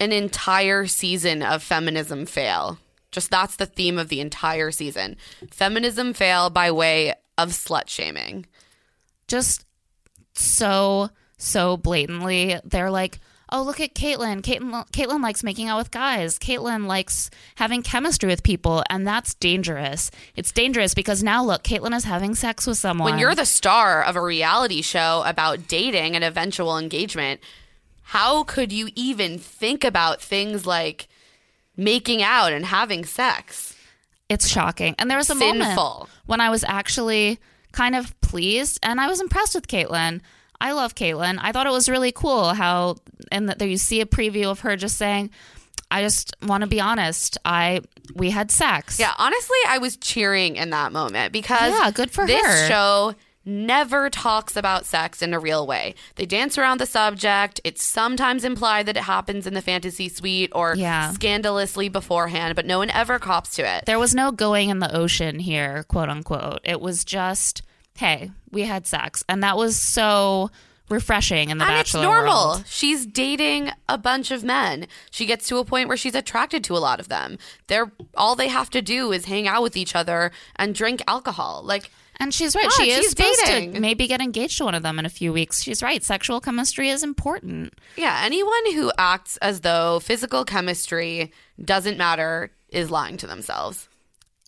an 0.00 0.12
entire 0.12 0.86
season 0.86 1.42
of 1.42 1.62
feminism 1.62 2.26
fail. 2.26 2.78
Just 3.12 3.30
that's 3.30 3.56
the 3.56 3.64
theme 3.66 3.96
of 3.98 4.08
the 4.08 4.20
entire 4.20 4.70
season. 4.70 5.16
Feminism 5.50 6.12
fail 6.12 6.50
by 6.50 6.70
way 6.70 7.14
of 7.38 7.50
slut 7.50 7.88
shaming. 7.88 8.46
just 9.28 9.64
so 10.34 11.08
so 11.38 11.76
blatantly 11.76 12.58
they're 12.64 12.90
like 12.90 13.18
oh 13.50 13.62
look 13.62 13.80
at 13.80 13.94
kaitlyn 13.94 14.42
kaitlyn 14.42 14.88
kaitlyn 14.90 15.22
likes 15.22 15.42
making 15.42 15.68
out 15.68 15.78
with 15.78 15.90
guys. 15.90 16.38
Kaitlyn 16.38 16.86
likes 16.86 17.30
having 17.56 17.82
chemistry 17.82 18.28
with 18.28 18.42
people 18.42 18.82
and 18.90 19.06
that's 19.06 19.34
dangerous. 19.34 20.10
It's 20.34 20.52
dangerous 20.52 20.94
because 20.94 21.22
now 21.22 21.44
look 21.44 21.62
kaitlyn 21.62 21.94
is 21.94 22.04
having 22.04 22.34
sex 22.34 22.66
with 22.66 22.78
someone. 22.78 23.10
When 23.10 23.18
you're 23.18 23.34
the 23.34 23.46
star 23.46 24.02
of 24.02 24.16
a 24.16 24.22
reality 24.22 24.82
show 24.82 25.22
about 25.26 25.68
dating 25.68 26.14
and 26.14 26.24
eventual 26.24 26.78
engagement, 26.78 27.40
how 28.02 28.44
could 28.44 28.72
you 28.72 28.88
even 28.94 29.38
think 29.38 29.84
about 29.84 30.20
things 30.20 30.66
like 30.66 31.08
making 31.76 32.22
out 32.22 32.52
and 32.52 32.64
having 32.66 33.04
sex? 33.04 33.74
it's 34.28 34.48
shocking. 34.48 34.94
And 34.98 35.10
there 35.10 35.18
was 35.18 35.30
a 35.30 35.34
moment 35.34 35.78
when 36.26 36.40
i 36.40 36.50
was 36.50 36.64
actually 36.64 37.38
kind 37.72 37.94
of 37.94 38.18
pleased 38.20 38.78
and 38.82 39.00
i 39.00 39.06
was 39.06 39.20
impressed 39.20 39.54
with 39.54 39.68
kaitlyn 39.68 40.20
i 40.60 40.72
love 40.72 40.94
kaitlyn 40.94 41.38
i 41.40 41.52
thought 41.52 41.66
it 41.66 41.72
was 41.72 41.88
really 41.88 42.12
cool 42.12 42.54
how 42.54 42.96
and 43.32 43.48
that 43.48 43.58
there 43.58 43.68
you 43.68 43.76
see 43.78 44.00
a 44.00 44.06
preview 44.06 44.46
of 44.46 44.60
her 44.60 44.76
just 44.76 44.96
saying 44.96 45.30
i 45.90 46.02
just 46.02 46.34
want 46.42 46.62
to 46.62 46.66
be 46.66 46.80
honest 46.80 47.38
i 47.44 47.80
we 48.14 48.30
had 48.30 48.50
sex 48.52 49.00
Yeah, 49.00 49.12
honestly, 49.18 49.58
I 49.68 49.78
was 49.78 49.96
cheering 49.96 50.54
in 50.56 50.70
that 50.70 50.92
moment 50.92 51.32
because 51.32 51.72
Yeah, 51.72 51.90
good 51.90 52.10
for 52.12 52.24
this 52.24 52.40
her. 52.46 52.68
show 52.68 53.14
never 53.44 54.08
talks 54.10 54.56
about 54.56 54.86
sex 54.86 55.22
in 55.22 55.34
a 55.34 55.38
real 55.40 55.66
way. 55.66 55.94
They 56.14 56.24
dance 56.26 56.56
around 56.56 56.78
the 56.78 56.86
subject. 56.86 57.60
It's 57.64 57.82
sometimes 57.82 58.44
implied 58.44 58.86
that 58.86 58.96
it 58.96 59.02
happens 59.04 59.46
in 59.46 59.54
the 59.54 59.60
fantasy 59.62 60.08
suite 60.08 60.50
or 60.54 60.74
Yeah. 60.76 61.12
scandalously 61.12 61.88
beforehand, 61.88 62.54
but 62.54 62.64
no 62.66 62.78
one 62.78 62.90
ever 62.90 63.18
cops 63.18 63.54
to 63.56 63.62
it. 63.68 63.86
There 63.86 63.98
was 63.98 64.14
no 64.14 64.30
going 64.32 64.68
in 64.70 64.78
the 64.78 64.94
ocean 64.96 65.40
here, 65.40 65.84
quote 65.88 66.08
unquote. 66.08 66.60
It 66.64 66.80
was 66.80 67.04
just, 67.04 67.62
hey, 67.96 68.30
we 68.50 68.62
had 68.62 68.86
sex. 68.86 69.24
And 69.28 69.42
that 69.42 69.56
was 69.56 69.76
so 69.76 70.50
refreshing 70.88 71.50
in 71.50 71.58
the 71.58 71.64
and 71.64 71.80
it's 71.80 71.92
Bachelor 71.92 72.04
normal. 72.12 72.46
world. 72.48 72.64
She's 72.68 73.06
dating 73.06 73.70
a 73.88 73.98
bunch 73.98 74.30
of 74.30 74.44
men. 74.44 74.86
She 75.10 75.26
gets 75.26 75.48
to 75.48 75.58
a 75.58 75.64
point 75.64 75.88
where 75.88 75.96
she's 75.96 76.14
attracted 76.14 76.62
to 76.64 76.76
a 76.76 76.78
lot 76.78 77.00
of 77.00 77.08
them. 77.08 77.38
They're 77.66 77.90
all 78.16 78.36
they 78.36 78.48
have 78.48 78.70
to 78.70 78.80
do 78.82 79.10
is 79.12 79.24
hang 79.24 79.48
out 79.48 79.62
with 79.62 79.76
each 79.76 79.96
other 79.96 80.30
and 80.54 80.74
drink 80.74 81.02
alcohol. 81.08 81.62
Like 81.64 81.90
And 82.20 82.32
she's 82.32 82.54
right. 82.54 82.62
God, 82.64 82.72
she 82.72 82.90
is 82.90 82.98
she's 82.98 83.10
supposed 83.10 83.40
to 83.40 83.46
dating. 83.46 83.80
maybe 83.80 84.06
get 84.06 84.20
engaged 84.20 84.58
to 84.58 84.64
one 84.66 84.76
of 84.76 84.84
them 84.84 85.00
in 85.00 85.04
a 85.06 85.08
few 85.10 85.32
weeks. 85.32 85.60
She's 85.62 85.82
right. 85.82 86.04
Sexual 86.04 86.40
chemistry 86.40 86.88
is 86.88 87.02
important. 87.02 87.74
Yeah, 87.96 88.20
anyone 88.22 88.72
who 88.72 88.92
acts 88.96 89.38
as 89.38 89.62
though 89.62 89.98
physical 89.98 90.44
chemistry 90.44 91.32
doesn't 91.62 91.98
matter 91.98 92.52
is 92.68 92.92
lying 92.92 93.16
to 93.16 93.26
themselves. 93.26 93.88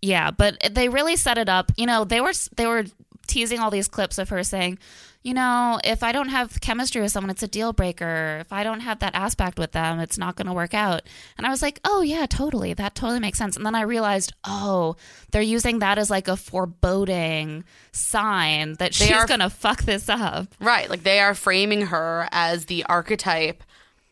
Yeah, 0.01 0.31
but 0.31 0.57
they 0.71 0.89
really 0.89 1.17
set 1.17 1.37
it 1.39 1.49
up. 1.49 1.73
You 1.77 1.87
know, 1.87 2.05
they 2.05 2.21
were 2.21 2.33
they 2.57 2.67
were 2.69 2.85
teasing 3.29 3.61
all 3.61 3.71
these 3.71 3.87
clips 3.87 4.19
of 4.19 4.31
her 4.31 4.43
saying, 4.43 4.79
you 5.23 5.35
know, 5.35 5.79
if 5.85 6.03
I 6.03 6.13
don't 6.13 6.29
have 6.29 6.61
chemistry 6.61 7.03
with 7.03 7.13
someone, 7.13 7.31
it's 7.31 7.43
a 7.43 7.49
deal 7.49 7.73
breaker. 7.73 8.39
If 8.41 8.53
I 8.53 8.65
don't 8.65 8.81
have 8.81 9.01
that 9.01 9.15
aspect 9.15 9.59
with 9.59 9.73
them, 9.73 10.01
it's 10.01 10.17
not 10.17 10.37
going 10.37 10.47
to 10.47 10.53
work 10.53 10.75
out. 10.75 11.03
And 11.37 11.47
I 11.47 11.51
was 11.51 11.61
like, 11.61 11.81
oh 11.85 12.03
yeah, 12.03 12.27
totally. 12.27 12.73
That 12.73 12.95
totally 12.95 13.21
makes 13.21 13.39
sense. 13.39 13.57
And 13.57 13.67
then 13.67 13.75
I 13.75 13.83
realized, 13.83 14.33
oh, 14.45 14.97
they're 15.31 15.43
using 15.43 15.81
that 15.81 15.99
as 15.99 16.09
like 16.09 16.29
a 16.29 16.37
foreboding 16.37 17.65
sign 17.93 18.75
that 18.75 18.95
she's 18.95 19.25
going 19.27 19.41
to 19.41 19.51
fuck 19.51 19.83
this 19.83 20.09
up. 20.09 20.55
Right, 20.61 20.89
like 20.89 21.03
they 21.03 21.21
are 21.21 21.35
framing 21.35 21.87
her 21.87 22.29
as 22.31 22.67
the 22.67 22.85
archetype 22.85 23.63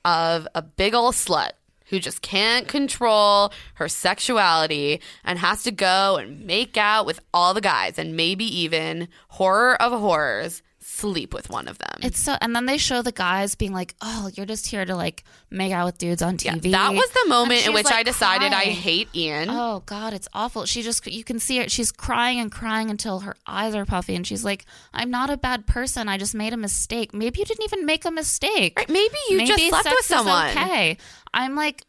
of 0.04 0.46
a 0.54 0.62
big 0.62 0.94
old 0.94 1.14
slut 1.14 1.52
who 1.88 1.98
just 1.98 2.22
can't 2.22 2.68
control 2.68 3.52
her 3.74 3.88
sexuality 3.88 5.00
and 5.24 5.38
has 5.38 5.62
to 5.62 5.70
go 5.70 6.16
and 6.16 6.44
make 6.46 6.76
out 6.76 7.06
with 7.06 7.20
all 7.32 7.54
the 7.54 7.60
guys 7.60 7.98
and 7.98 8.16
maybe 8.16 8.44
even 8.44 9.08
horror 9.28 9.80
of 9.80 9.98
horrors 9.98 10.62
sleep 10.96 11.34
with 11.34 11.50
one 11.50 11.68
of 11.68 11.78
them. 11.78 11.98
It's 12.02 12.18
so, 12.18 12.36
and 12.40 12.54
then 12.56 12.66
they 12.66 12.78
show 12.78 13.02
the 13.02 13.12
guys 13.12 13.54
being 13.54 13.72
like, 13.72 13.94
"Oh, 14.00 14.30
you're 14.34 14.46
just 14.46 14.66
here 14.66 14.84
to 14.84 14.96
like 14.96 15.24
make 15.50 15.72
out 15.72 15.86
with 15.86 15.98
dudes 15.98 16.22
on 16.22 16.38
yeah, 16.42 16.54
TV." 16.54 16.70
that 16.72 16.94
was 16.94 17.10
the 17.10 17.28
moment 17.28 17.66
in 17.66 17.74
which 17.74 17.84
like, 17.84 17.94
I 17.94 18.02
decided 18.02 18.52
I 18.52 18.64
hate 18.64 19.08
Ian. 19.14 19.48
Oh 19.50 19.82
God, 19.86 20.14
it's 20.14 20.28
awful. 20.32 20.64
She 20.64 20.82
just 20.82 21.06
you 21.06 21.24
can 21.24 21.38
see 21.38 21.58
her. 21.58 21.68
She's 21.68 21.92
crying 21.92 22.40
and 22.40 22.50
crying 22.50 22.90
until 22.90 23.20
her 23.20 23.36
eyes 23.46 23.74
are 23.74 23.84
puffy, 23.84 24.14
and 24.14 24.26
she's 24.26 24.44
like, 24.44 24.64
"I'm 24.92 25.10
not 25.10 25.30
a 25.30 25.36
bad 25.36 25.66
person. 25.66 26.08
I 26.08 26.18
just 26.18 26.34
made 26.34 26.52
a 26.52 26.56
mistake. 26.56 27.12
Maybe 27.12 27.38
you 27.38 27.44
didn't 27.44 27.64
even 27.64 27.86
make 27.86 28.04
a 28.04 28.10
mistake. 28.10 28.78
Right, 28.78 28.88
maybe 28.88 29.16
you 29.30 29.46
just 29.46 29.68
slept 29.68 29.88
with 29.90 30.04
someone. 30.04 30.50
okay. 30.50 30.96
I'm 31.34 31.54
like, 31.54 31.84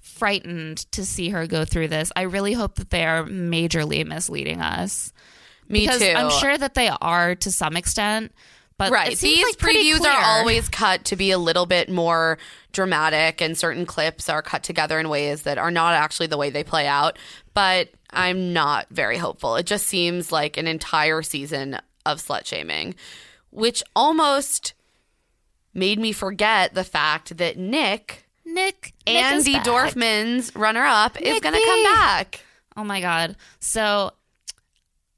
frightened 0.00 0.78
to 0.92 1.06
see 1.06 1.30
her 1.30 1.46
go 1.46 1.64
through 1.64 1.88
this. 1.88 2.12
I 2.14 2.22
really 2.22 2.52
hope 2.52 2.74
that 2.76 2.90
they 2.90 3.06
are 3.06 3.24
majorly 3.24 4.06
misleading 4.06 4.60
us. 4.60 5.12
Me 5.72 5.86
because 5.86 6.00
too. 6.00 6.12
I'm 6.14 6.30
sure 6.30 6.56
that 6.56 6.74
they 6.74 6.88
are 6.88 7.34
to 7.34 7.50
some 7.50 7.76
extent. 7.76 8.32
But 8.78 8.92
right. 8.92 9.16
These 9.16 9.44
like 9.44 9.56
previews 9.56 10.00
are 10.00 10.38
always 10.38 10.68
cut 10.68 11.04
to 11.06 11.16
be 11.16 11.30
a 11.30 11.38
little 11.38 11.66
bit 11.66 11.88
more 11.88 12.38
dramatic, 12.72 13.40
and 13.40 13.56
certain 13.56 13.86
clips 13.86 14.28
are 14.28 14.42
cut 14.42 14.62
together 14.62 14.98
in 15.00 15.08
ways 15.08 15.42
that 15.42 15.58
are 15.58 15.70
not 15.70 15.94
actually 15.94 16.26
the 16.26 16.36
way 16.36 16.50
they 16.50 16.64
play 16.64 16.86
out. 16.86 17.18
But 17.54 17.90
I'm 18.10 18.52
not 18.52 18.86
very 18.90 19.16
hopeful. 19.16 19.56
It 19.56 19.66
just 19.66 19.86
seems 19.86 20.30
like 20.30 20.56
an 20.56 20.66
entire 20.66 21.22
season 21.22 21.78
of 22.04 22.18
slut 22.18 22.44
shaming, 22.44 22.94
which 23.50 23.82
almost 23.94 24.74
made 25.72 25.98
me 25.98 26.12
forget 26.12 26.74
the 26.74 26.84
fact 26.84 27.36
that 27.38 27.56
Nick, 27.56 28.26
Nick, 28.44 28.94
Andi. 29.06 29.62
Dorfman's 29.62 30.54
runner 30.54 30.84
up, 30.84 31.20
is 31.20 31.40
going 31.40 31.54
to 31.54 31.64
come 31.64 31.82
back. 31.84 32.44
Oh 32.76 32.84
my 32.84 33.00
god. 33.00 33.36
So 33.60 34.12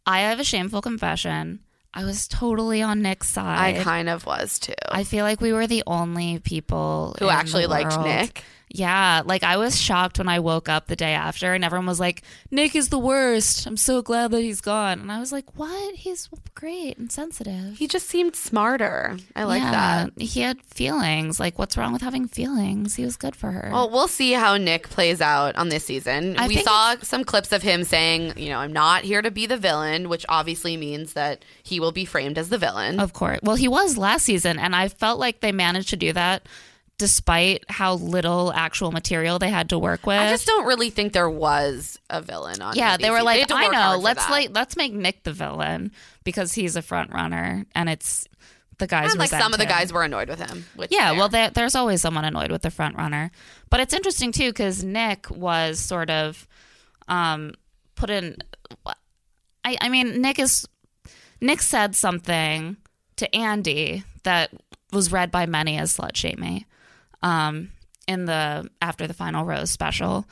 I 0.07 0.21
have 0.21 0.41
a 0.41 0.45
shameful 0.45 0.83
confession. 0.83 1.61
I 1.93 2.05
was 2.05 2.27
totally 2.27 2.83
on 2.83 3.03
Nick's 3.03 3.29
side. 3.29 3.77
I 3.77 3.83
kind 3.83 4.09
of 4.09 4.27
was 4.27 4.59
too. 4.59 4.75
I 4.91 5.05
feel 5.05 5.25
like 5.25 5.41
we 5.41 5.53
were 5.53 5.67
the 5.67 5.85
only 5.87 6.41
people 6.41 7.15
who 7.19 7.29
actually 7.29 7.67
liked. 7.67 7.99
Nick. 8.01 8.43
Yeah, 8.75 9.23
like 9.25 9.45
I 9.45 9.57
was 9.57 9.81
shocked 9.81 10.19
when 10.19 10.29
I 10.29 10.41
woke 10.41 10.69
up 10.69 10.89
the 10.89 10.97
day 10.97 11.15
after 11.15 11.55
and 11.55 11.65
everyone 11.65 11.87
was 11.87 12.01
like, 12.01 12.23
Nick 12.51 12.75
is 12.75 12.89
the 12.89 12.99
worst. 12.99 13.69
I'm 13.69 13.77
so 13.77 14.03
glad 14.03 14.33
that 14.33 14.41
he's 14.41 14.61
gone. 14.61 14.99
And 14.99 15.13
I 15.13 15.21
was 15.21 15.31
like, 15.31 15.57
what? 15.57 15.95
He's 15.95 16.29
great 16.57 16.99
and 16.99 17.11
sensitive. 17.11 17.79
He 17.79 17.87
just 17.87 18.09
seemed 18.09 18.35
smarter. 18.35 19.17
I 19.37 19.45
like 19.45 19.63
yeah, 19.63 19.71
that. 19.71 20.21
He 20.21 20.41
had 20.41 20.61
feelings. 20.65 21.39
Like, 21.39 21.57
what's 21.57 21.77
wrong 21.77 21.93
with 21.93 22.03
having 22.03 22.27
feelings? 22.27 22.97
He 22.97 23.05
was 23.05 23.17
good 23.17 23.37
for 23.37 23.53
her. 23.53 23.71
Well, 23.73 23.91
we'll 23.91 24.09
see 24.09 24.33
how 24.33 24.57
Nick 24.57 24.89
plays 24.89 25.21
out 25.21 25.55
on 25.55 25.69
this 25.69 25.85
season. 25.85 26.37
I 26.37 26.49
we 26.49 26.57
saw 26.57 26.97
some 27.01 27.23
clips 27.23 27.53
of 27.53 27.63
him 27.63 27.85
saying, 27.85 28.37
you 28.37 28.49
know, 28.49 28.59
I'm 28.59 28.73
not 28.73 29.05
here 29.05 29.23
to 29.23 29.31
be 29.31 29.47
the 29.47 29.57
villain, 29.57 30.09
which 30.09 30.27
obviously 30.29 30.77
means 30.77 31.13
that 31.13 31.45
he 31.63 31.79
will 31.79 31.93
be 31.93 32.05
framed 32.05 32.39
as 32.39 32.49
the 32.49 32.59
villain. 32.59 32.99
Of 32.99 33.13
course. 33.13 33.39
Well, 33.45 33.55
he 33.55 33.69
was 33.69 33.97
last 33.97 34.25
season, 34.25 34.59
and 34.59 34.75
I 34.75 34.89
felt 34.89 35.21
like 35.21 35.39
they 35.39 35.53
managed 35.53 35.91
to 35.91 35.97
do 35.97 36.13
that 36.15 36.49
despite 36.99 37.65
how 37.69 37.95
little 37.95 38.53
actual 38.53 38.93
material 38.93 39.39
they 39.39 39.51
had 39.51 39.71
to 39.71 39.79
work 39.79 40.07
with. 40.07 40.19
I 40.19 40.31
just 40.31 40.47
don't 40.47 40.67
really 40.67 40.91
think 40.91 41.13
there 41.13 41.31
was 41.31 41.99
a 42.09 42.23
villain 42.23 42.63
on 42.63 42.77
yeah, 42.77 42.97
they 42.97 43.11
were 43.11 43.23
like, 43.23 43.47
to 43.49 43.55
I 43.55 43.69
know, 43.69 43.99
let's 43.99 44.29
like 44.31 44.51
let's 44.55 44.77
make 44.77 44.93
Nick 44.93 45.25
the 45.25 45.33
villain 45.33 45.93
because 46.23 46.53
he's 46.53 46.77
a 46.77 46.83
front 46.83 47.13
runner, 47.13 47.65
and 47.75 47.89
it's 47.89 48.29
the 48.79 48.87
guys. 48.87 49.11
and 49.13 49.19
like 49.19 49.31
some 49.31 49.53
of 49.53 49.59
the 49.59 49.67
guys 49.67 49.93
were 49.93 50.03
annoyed 50.03 50.29
with 50.29 50.39
him. 50.39 50.65
Which 50.77 50.93
Yeah, 50.93 51.13
well, 51.13 51.29
there, 51.29 51.51
there's 51.51 51.75
always 51.75 52.01
someone 52.01 52.25
annoyed 52.25 52.51
with 52.51 52.63
the 52.63 52.71
front 52.71 52.97
runner, 52.97 53.31
but 53.71 53.81
it's 53.81 53.95
interesting 53.95 54.33
too 54.33 54.51
because 54.51 54.85
Nick 54.85 55.31
was 55.31 55.79
sort 55.81 56.11
of 56.11 56.47
um, 57.09 57.55
put 57.97 58.11
in. 58.11 58.37
I, 59.65 59.77
I 59.81 59.89
mean, 59.89 60.21
Nick 60.21 60.39
is 60.39 60.67
Nick 61.41 61.61
said 61.61 61.97
something 61.97 62.77
to 63.17 63.29
Andi 63.31 64.05
that 64.23 64.51
was 64.93 65.11
read 65.11 65.31
by 65.31 65.47
many 65.47 65.77
as 65.77 65.97
slut 65.97 66.15
shaming 66.15 66.65
um, 67.25 67.71
in 68.07 68.27
the 68.27 68.71
after 68.81 69.09
the 69.09 69.15
final 69.15 69.45
rose 69.45 69.71
special. 69.73 70.27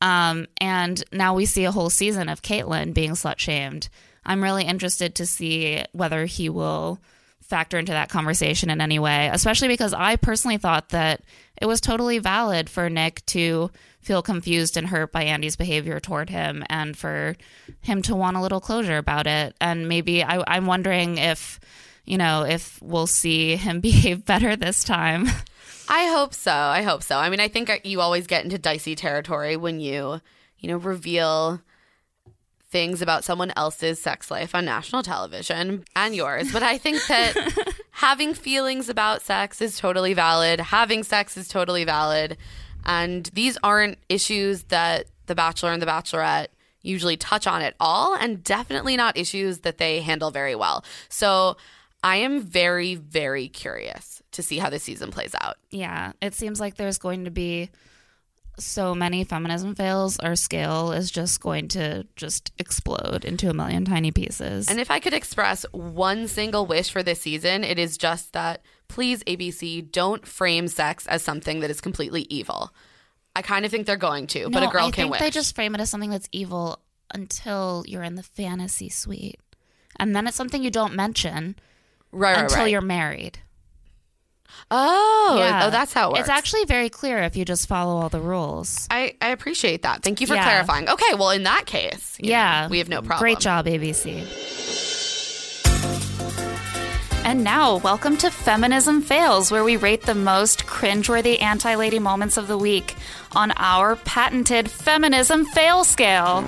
Um, 0.00 0.46
and 0.58 1.02
now 1.12 1.34
we 1.34 1.44
see 1.44 1.64
a 1.64 1.72
whole 1.72 1.90
season 1.90 2.28
of 2.28 2.42
Kaitlyn 2.42 2.94
being 2.94 3.12
slut 3.12 3.38
shamed. 3.38 3.88
I'm 4.24 4.42
really 4.42 4.64
interested 4.64 5.14
to 5.16 5.26
see 5.26 5.84
whether 5.92 6.24
he 6.26 6.48
will 6.48 7.00
factor 7.40 7.78
into 7.78 7.92
that 7.92 8.08
conversation 8.08 8.70
in 8.70 8.80
any 8.80 8.98
way, 8.98 9.30
especially 9.32 9.68
because 9.68 9.94
I 9.94 10.16
personally 10.16 10.58
thought 10.58 10.90
that 10.90 11.22
it 11.60 11.66
was 11.66 11.80
totally 11.80 12.18
valid 12.18 12.68
for 12.68 12.90
Nick 12.90 13.24
to 13.26 13.70
feel 14.00 14.22
confused 14.22 14.76
and 14.76 14.86
hurt 14.86 15.12
by 15.12 15.24
Andi's 15.24 15.56
behavior 15.56 16.00
toward 16.00 16.30
him 16.30 16.64
and 16.68 16.96
for 16.96 17.36
him 17.80 18.02
to 18.02 18.16
want 18.16 18.36
a 18.36 18.40
little 18.40 18.60
closure 18.60 18.98
about 18.98 19.26
it. 19.26 19.54
And 19.60 19.88
maybe 19.88 20.22
I, 20.22 20.42
I'm 20.46 20.66
wondering 20.66 21.18
if, 21.18 21.60
you 22.04 22.18
know, 22.18 22.44
if 22.44 22.80
we'll 22.82 23.06
see 23.06 23.56
him 23.56 23.80
behave 23.80 24.24
better 24.24 24.56
this 24.56 24.84
time. 24.84 25.28
I 25.88 26.06
hope 26.06 26.34
so. 26.34 26.52
I 26.52 26.82
hope 26.82 27.02
so. 27.02 27.18
I 27.18 27.30
mean, 27.30 27.40
I 27.40 27.48
think 27.48 27.70
uh, 27.70 27.78
you 27.84 28.00
always 28.00 28.26
get 28.26 28.44
into 28.44 28.58
dicey 28.58 28.94
territory 28.94 29.56
when 29.56 29.80
you, 29.80 30.20
you 30.58 30.68
know, 30.68 30.76
reveal 30.76 31.60
things 32.68 33.00
about 33.00 33.24
someone 33.24 33.52
else's 33.56 34.00
sex 34.00 34.30
life 34.30 34.54
on 34.54 34.64
national 34.64 35.02
television 35.02 35.84
and 35.94 36.14
yours. 36.14 36.52
But 36.52 36.62
I 36.62 36.78
think 36.78 37.06
that 37.06 37.74
having 37.92 38.34
feelings 38.34 38.88
about 38.88 39.22
sex 39.22 39.62
is 39.62 39.78
totally 39.78 40.14
valid. 40.14 40.60
Having 40.60 41.04
sex 41.04 41.36
is 41.36 41.48
totally 41.48 41.84
valid. 41.84 42.36
And 42.84 43.26
these 43.32 43.56
aren't 43.62 43.98
issues 44.08 44.64
that 44.64 45.06
The 45.26 45.34
Bachelor 45.34 45.72
and 45.72 45.80
The 45.80 45.86
Bachelorette 45.86 46.48
usually 46.82 47.16
touch 47.16 47.46
on 47.46 47.62
at 47.62 47.74
all, 47.80 48.14
and 48.14 48.44
definitely 48.44 48.96
not 48.96 49.16
issues 49.16 49.60
that 49.60 49.78
they 49.78 50.00
handle 50.00 50.30
very 50.30 50.54
well. 50.54 50.84
So 51.08 51.56
I 52.04 52.16
am 52.16 52.40
very, 52.40 52.94
very 52.94 53.48
curious 53.48 54.15
to 54.36 54.42
see 54.42 54.58
how 54.58 54.70
this 54.70 54.82
season 54.82 55.10
plays 55.10 55.34
out. 55.40 55.56
yeah, 55.70 56.12
it 56.22 56.34
seems 56.34 56.60
like 56.60 56.76
there's 56.76 56.98
going 56.98 57.24
to 57.24 57.30
be 57.30 57.70
so 58.58 58.94
many 58.94 59.24
feminism 59.24 59.74
fails. 59.74 60.18
Our 60.18 60.36
scale 60.36 60.92
is 60.92 61.10
just 61.10 61.40
going 61.40 61.68
to 61.68 62.06
just 62.16 62.52
explode 62.58 63.24
into 63.24 63.50
a 63.50 63.54
million 63.54 63.84
tiny 63.84 64.12
pieces. 64.12 64.68
And 64.68 64.80
if 64.80 64.90
I 64.90 65.00
could 65.00 65.12
express 65.12 65.64
one 65.72 66.28
single 66.28 66.66
wish 66.66 66.90
for 66.90 67.02
this 67.02 67.20
season, 67.20 67.64
it 67.64 67.78
is 67.78 67.98
just 67.98 68.32
that 68.32 68.62
please, 68.88 69.22
ABC, 69.24 69.90
don't 69.90 70.26
frame 70.26 70.68
sex 70.68 71.06
as 71.06 71.22
something 71.22 71.60
that 71.60 71.70
is 71.70 71.80
completely 71.80 72.26
evil. 72.30 72.72
I 73.34 73.42
kind 73.42 73.64
of 73.64 73.70
think 73.70 73.86
they're 73.86 73.96
going 73.96 74.26
to, 74.28 74.48
but 74.48 74.62
a 74.62 74.68
girl 74.68 74.86
I 74.86 74.90
can 74.90 75.10
think 75.10 75.18
they 75.18 75.30
just 75.30 75.54
frame 75.54 75.74
it 75.74 75.80
as 75.80 75.90
something 75.90 76.10
that's 76.10 76.28
evil 76.32 76.80
until 77.12 77.84
you're 77.86 78.02
in 78.02 78.14
the 78.14 78.22
fantasy 78.22 78.88
suite, 78.88 79.40
and 79.96 80.16
then 80.16 80.26
it's 80.26 80.36
something 80.36 80.62
you 80.62 80.70
don't 80.70 80.94
mention 80.94 81.56
right, 82.12 82.34
right, 82.34 82.42
until 82.44 82.60
right. 82.60 82.70
you're 82.70 82.80
married. 82.80 83.38
Oh, 84.70 85.28
oh, 85.32 85.38
Yeah. 85.38 85.66
oh, 85.66 85.70
that's 85.70 85.92
how 85.92 86.08
it 86.08 86.12
works. 86.12 86.20
It's 86.20 86.28
actually 86.28 86.64
very 86.64 86.88
clear 86.88 87.18
if 87.18 87.36
you 87.36 87.44
just 87.44 87.68
follow 87.68 88.00
all 88.00 88.08
the 88.08 88.20
rules. 88.20 88.86
I, 88.90 89.14
I 89.20 89.28
appreciate 89.30 89.82
that. 89.82 90.02
Thank 90.02 90.20
you 90.20 90.26
for 90.26 90.34
Yeah. 90.34 90.42
clarifying. 90.44 90.88
Okay, 90.88 91.14
well, 91.14 91.30
in 91.30 91.44
that 91.44 91.66
case, 91.66 92.16
yeah, 92.20 92.62
know, 92.62 92.68
we 92.70 92.78
have 92.78 92.88
no 92.88 93.00
problem. 93.02 93.20
Great 93.20 93.38
job, 93.40 93.66
ABC. 93.66 94.24
And 97.24 97.42
now, 97.42 97.78
welcome 97.78 98.16
to 98.18 98.30
Feminism 98.30 99.02
Fails, 99.02 99.50
where 99.50 99.64
we 99.64 99.76
rate 99.76 100.02
the 100.02 100.14
most 100.14 100.64
cringeworthy 100.66 101.42
anti 101.42 101.74
lady 101.74 101.98
moments 101.98 102.36
of 102.36 102.46
the 102.46 102.56
week 102.56 102.94
on 103.32 103.52
our 103.56 103.96
patented 103.96 104.70
Feminism 104.70 105.44
Fail 105.46 105.82
Scale. 105.82 106.42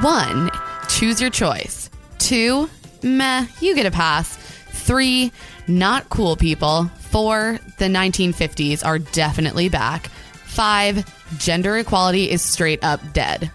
One, 0.00 0.50
choose 0.88 1.20
your 1.20 1.30
choice. 1.30 1.90
Two, 2.18 2.68
meh, 3.02 3.46
you 3.60 3.74
get 3.74 3.84
a 3.86 3.90
pass. 3.90 4.38
Three, 4.84 5.32
not 5.66 6.10
cool 6.10 6.36
people. 6.36 6.90
Four, 6.98 7.58
the 7.78 7.86
1950s 7.86 8.84
are 8.84 8.98
definitely 8.98 9.70
back. 9.70 10.08
Five, 10.44 11.06
gender 11.38 11.78
equality 11.78 12.30
is 12.30 12.42
straight 12.42 12.84
up 12.84 13.00
dead. 13.14 13.50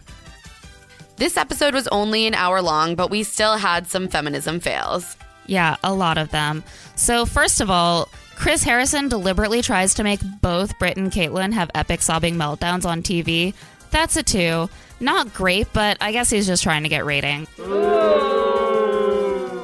This 1.17 1.37
episode 1.37 1.75
was 1.75 1.87
only 1.89 2.25
an 2.25 2.33
hour 2.33 2.63
long, 2.63 2.95
but 2.95 3.11
we 3.11 3.21
still 3.21 3.57
had 3.57 3.85
some 3.85 4.07
feminism 4.07 4.59
fails. 4.59 5.15
Yeah, 5.45 5.75
a 5.83 5.93
lot 5.93 6.17
of 6.17 6.31
them. 6.31 6.63
So, 6.95 7.27
first 7.27 7.61
of 7.61 7.69
all, 7.69 8.09
Chris 8.35 8.63
Harrison 8.63 9.07
deliberately 9.07 9.61
tries 9.61 9.93
to 9.95 10.03
make 10.03 10.21
both 10.41 10.79
Britt 10.79 10.97
and 10.97 11.11
Kaitlyn 11.11 11.53
have 11.53 11.69
epic 11.75 12.01
sobbing 12.01 12.37
meltdowns 12.37 12.85
on 12.85 13.03
TV. 13.03 13.53
That's 13.91 14.17
a 14.17 14.23
two. 14.23 14.67
Not 14.99 15.31
great, 15.33 15.71
but 15.73 15.97
I 16.01 16.11
guess 16.11 16.31
he's 16.31 16.47
just 16.47 16.63
trying 16.63 16.83
to 16.83 16.89
get 16.89 17.05
rating. 17.05 17.45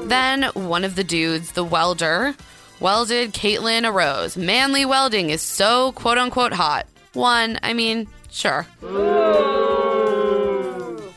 Then 0.05 0.43
one 0.53 0.83
of 0.83 0.95
the 0.95 1.03
dudes, 1.03 1.53
the 1.53 1.63
welder, 1.63 2.35
welded 2.79 3.33
Kaitlyn 3.33 3.87
a 3.87 3.91
rose. 3.91 4.37
Manly 4.37 4.85
welding 4.85 5.31
is 5.31 5.41
so 5.41 5.93
quote 5.93 6.19
unquote 6.19 6.53
hot. 6.53 6.85
One, 7.13 7.57
I 7.63 7.73
mean, 7.73 8.07
sure. 8.29 8.67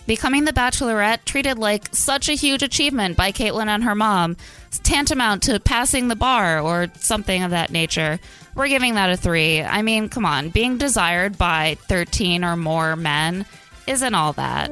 Becoming 0.07 0.46
the 0.46 0.55
Bachelorette 0.55 1.27
treated 1.27 1.59
like 1.59 1.94
such 1.94 2.31
a 2.31 2.33
huge 2.33 2.62
achievement 2.62 3.18
by 3.18 3.31
Kaitlyn 3.31 3.66
and 3.66 3.85
her 3.85 3.94
mom, 3.94 4.38
tantamount 4.83 5.42
to 5.42 5.61
passing 5.61 6.09
the 6.09 6.16
bar 6.16 6.61
or 6.61 6.87
something 6.98 7.42
of 7.42 7.51
that 7.51 7.70
nature. 7.70 8.18
We're 8.55 8.68
giving 8.68 8.94
that 8.94 9.11
a 9.11 9.18
three. 9.18 9.61
I 9.62 9.83
mean, 9.83 10.09
come 10.09 10.24
on, 10.24 10.48
being 10.48 10.79
desired 10.79 11.37
by 11.37 11.77
13 11.88 12.42
or 12.42 12.57
more 12.57 12.96
men 12.96 13.44
isn't 13.87 14.14
all 14.14 14.33
that. 14.35 14.70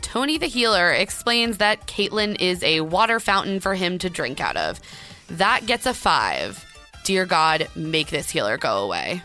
Tony 0.00 0.38
the 0.38 0.46
healer 0.46 0.92
explains 0.92 1.58
that 1.58 1.86
Kaitlyn 1.86 2.40
is 2.40 2.62
a 2.62 2.80
water 2.80 3.20
fountain 3.20 3.60
for 3.60 3.74
him 3.74 3.98
to 3.98 4.08
drink 4.08 4.40
out 4.40 4.56
of. 4.56 4.80
That 5.28 5.66
gets 5.66 5.86
a 5.86 5.94
five. 5.94 6.64
Dear 7.04 7.26
God, 7.26 7.68
make 7.74 8.08
this 8.08 8.30
healer 8.30 8.56
go 8.56 8.84
away. 8.84 9.22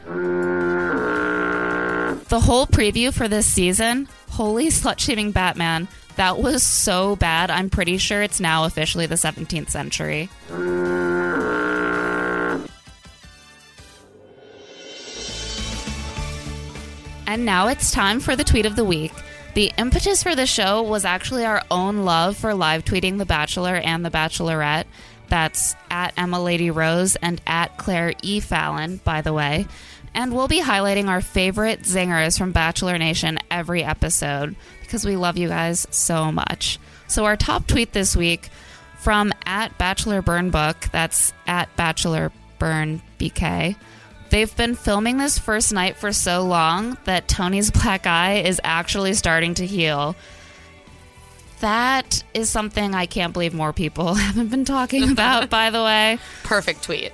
The 2.29 2.39
whole 2.39 2.67
preview 2.67 3.13
for 3.13 3.27
this 3.27 3.45
season, 3.45 4.07
holy 4.29 4.67
slut 4.67 4.99
shaming 4.99 5.31
Batman, 5.31 5.87
that 6.15 6.37
was 6.37 6.63
so 6.63 7.15
bad. 7.15 7.49
I'm 7.49 7.69
pretty 7.69 7.97
sure 7.97 8.21
it's 8.21 8.39
now 8.39 8.65
officially 8.65 9.05
the 9.05 9.15
17th 9.15 9.69
century. 9.69 10.29
And 17.29 17.45
now 17.45 17.67
it's 17.67 17.91
time 17.91 18.21
for 18.21 18.35
the 18.35 18.43
tweet 18.43 18.65
of 18.65 18.75
the 18.75 18.83
week. 18.83 19.11
The 19.53 19.71
impetus 19.77 20.23
for 20.23 20.35
the 20.35 20.47
show 20.47 20.81
was 20.81 21.05
actually 21.05 21.45
our 21.45 21.61
own 21.69 22.03
love 22.03 22.35
for 22.35 22.55
live 22.55 22.83
tweeting 22.83 23.19
The 23.19 23.25
Bachelor 23.27 23.75
and 23.75 24.03
The 24.03 24.09
Bachelorette. 24.09 24.85
That's 25.27 25.75
at 25.91 26.15
Emma 26.17 26.41
Lady 26.41 26.71
Rose 26.71 27.17
and 27.17 27.39
at 27.45 27.77
Claire 27.77 28.15
E. 28.23 28.39
Fallon, 28.39 28.99
by 29.03 29.21
the 29.21 29.31
way. 29.31 29.67
And 30.15 30.33
we'll 30.33 30.47
be 30.47 30.59
highlighting 30.59 31.07
our 31.07 31.21
favorite 31.21 31.83
zingers 31.83 32.35
from 32.35 32.51
Bachelor 32.51 32.97
Nation 32.97 33.37
every 33.51 33.83
episode 33.83 34.55
because 34.81 35.05
we 35.05 35.15
love 35.15 35.37
you 35.37 35.49
guys 35.49 35.85
so 35.91 36.31
much. 36.31 36.79
So, 37.05 37.25
our 37.25 37.37
top 37.37 37.67
tweet 37.67 37.93
this 37.93 38.15
week 38.15 38.49
from 38.97 39.33
at 39.45 39.77
Bachelor 39.77 40.23
Burn 40.23 40.49
Book, 40.49 40.87
that's 40.91 41.31
at 41.45 41.75
Bachelor 41.75 42.31
Burn 42.57 43.03
BK. 43.19 43.75
They've 44.29 44.55
been 44.55 44.75
filming 44.75 45.17
this 45.17 45.39
first 45.39 45.73
night 45.73 45.97
for 45.97 46.13
so 46.13 46.43
long 46.43 46.97
that 47.05 47.27
Tony's 47.27 47.71
black 47.81 48.05
eye 48.05 48.35
is 48.45 48.61
actually 48.63 49.13
starting 49.13 49.55
to 49.55 49.65
heal. 49.65 50.15
That 51.61 52.23
is 52.33 52.49
something 52.49 52.95
I 52.95 53.05
can't 53.05 53.33
believe 53.33 53.53
more 53.53 53.73
people 53.73 54.13
haven't 54.15 54.49
been 54.49 54.65
talking 54.65 55.11
about, 55.11 55.49
by 55.49 55.69
the 55.71 55.83
way. 55.83 56.19
Perfect 56.43 56.83
tweet. 56.83 57.11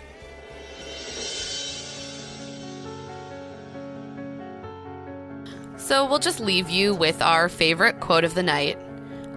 So 5.78 6.06
we'll 6.08 6.20
just 6.20 6.40
leave 6.40 6.70
you 6.70 6.96
with 6.96 7.22
our 7.22 7.48
favorite 7.48 8.00
quote 8.00 8.24
of 8.24 8.34
the 8.34 8.42
night. 8.42 8.78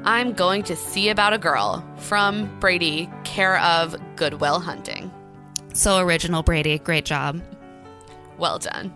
I'm 0.04 0.32
going 0.32 0.62
to 0.64 0.76
see 0.76 1.10
about 1.10 1.34
a 1.34 1.38
girl 1.38 1.84
from 1.98 2.58
Brady, 2.58 3.10
care 3.24 3.60
of 3.60 3.94
Good 4.16 4.34
Will 4.34 4.58
Hunting. 4.58 5.12
So 5.74 5.98
original, 5.98 6.42
Brady. 6.42 6.78
Great 6.78 7.04
job. 7.04 7.42
Well 8.38 8.58
done. 8.58 8.94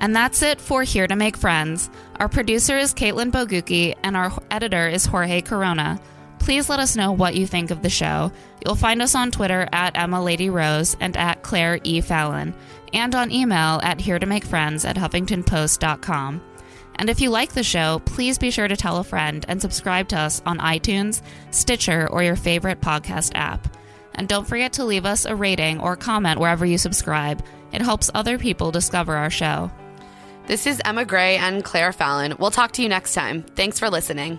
And 0.00 0.14
that's 0.14 0.42
it 0.42 0.60
for 0.60 0.82
Here 0.82 1.06
to 1.06 1.16
Make 1.16 1.36
Friends. 1.36 1.90
Our 2.16 2.28
producer 2.28 2.76
is 2.76 2.94
Caitlin 2.94 3.30
Boguki, 3.30 3.94
and 4.02 4.16
our 4.16 4.32
editor 4.50 4.88
is 4.88 5.06
Jorge 5.06 5.40
Corona. 5.40 6.00
Please 6.38 6.68
let 6.68 6.78
us 6.78 6.96
know 6.96 7.12
what 7.12 7.34
you 7.34 7.46
think 7.46 7.70
of 7.70 7.82
the 7.82 7.90
show. 7.90 8.30
You'll 8.64 8.76
find 8.76 9.00
us 9.00 9.14
on 9.14 9.30
Twitter 9.30 9.68
at 9.72 9.96
Emma 9.96 10.22
Lady 10.22 10.50
Rose 10.50 10.96
and 11.00 11.16
at 11.16 11.42
Claire 11.42 11.80
E. 11.82 12.00
Fallon, 12.00 12.54
and 12.92 13.14
on 13.14 13.32
email 13.32 13.80
at 13.82 14.00
here 14.00 14.18
to 14.18 14.26
make 14.26 14.44
friends 14.44 14.84
at 14.84 14.96
huffingtonpost.com. 14.96 16.42
And 16.96 17.10
if 17.10 17.20
you 17.20 17.30
like 17.30 17.52
the 17.52 17.62
show, 17.62 18.00
please 18.04 18.38
be 18.38 18.50
sure 18.50 18.68
to 18.68 18.76
tell 18.76 18.98
a 18.98 19.04
friend 19.04 19.44
and 19.48 19.60
subscribe 19.60 20.08
to 20.08 20.18
us 20.18 20.40
on 20.46 20.58
iTunes, 20.58 21.20
Stitcher, 21.50 22.08
or 22.10 22.22
your 22.22 22.36
favorite 22.36 22.80
podcast 22.80 23.32
app. 23.34 23.76
And 24.14 24.28
don't 24.28 24.46
forget 24.48 24.72
to 24.74 24.84
leave 24.84 25.04
us 25.04 25.26
a 25.26 25.36
rating 25.36 25.78
or 25.80 25.94
comment 25.94 26.40
wherever 26.40 26.64
you 26.64 26.78
subscribe. 26.78 27.42
It 27.72 27.82
helps 27.82 28.10
other 28.14 28.38
people 28.38 28.70
discover 28.70 29.16
our 29.16 29.30
show. 29.30 29.70
This 30.46 30.66
is 30.66 30.80
Emma 30.84 31.04
Gray 31.04 31.36
and 31.36 31.64
Claire 31.64 31.92
Fallon. 31.92 32.34
We'll 32.38 32.50
talk 32.50 32.72
to 32.72 32.82
you 32.82 32.88
next 32.88 33.14
time. 33.14 33.42
Thanks 33.42 33.78
for 33.78 33.90
listening. 33.90 34.38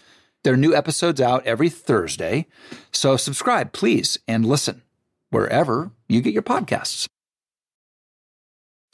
There 0.43 0.53
are 0.53 0.57
new 0.57 0.73
episodes 0.73 1.21
out 1.21 1.45
every 1.45 1.69
Thursday. 1.69 2.47
So 2.91 3.15
subscribe, 3.15 3.73
please, 3.73 4.17
and 4.27 4.45
listen 4.45 4.81
wherever 5.29 5.91
you 6.09 6.21
get 6.21 6.33
your 6.33 6.43
podcasts. 6.43 7.07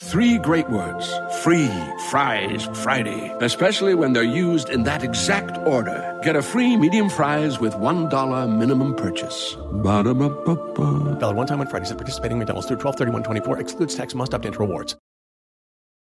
Three 0.00 0.38
great 0.38 0.70
words 0.70 1.12
free 1.42 1.70
fries 2.08 2.68
Friday, 2.84 3.34
especially 3.40 3.94
when 3.94 4.12
they're 4.12 4.22
used 4.22 4.70
in 4.70 4.84
that 4.84 5.02
exact 5.02 5.58
order. 5.66 6.20
Get 6.22 6.36
a 6.36 6.42
free 6.42 6.76
medium 6.76 7.08
fries 7.08 7.58
with 7.58 7.74
$1 7.74 8.58
minimum 8.58 8.94
purchase. 8.94 9.56
Ba-da-ba-ba-ba. 9.72 11.18
Valid 11.18 11.36
one 11.36 11.46
time 11.48 11.60
on 11.60 11.66
Fridays 11.66 11.90
at 11.90 11.98
participating 11.98 12.38
McDonald's 12.38 12.68
through 12.68 12.76
12 12.76 12.96
31 12.96 13.22
24 13.24 13.58
excludes 13.60 13.94
tax 13.96 14.14
must 14.14 14.34
opt 14.34 14.46
into 14.46 14.60
rewards. 14.60 14.96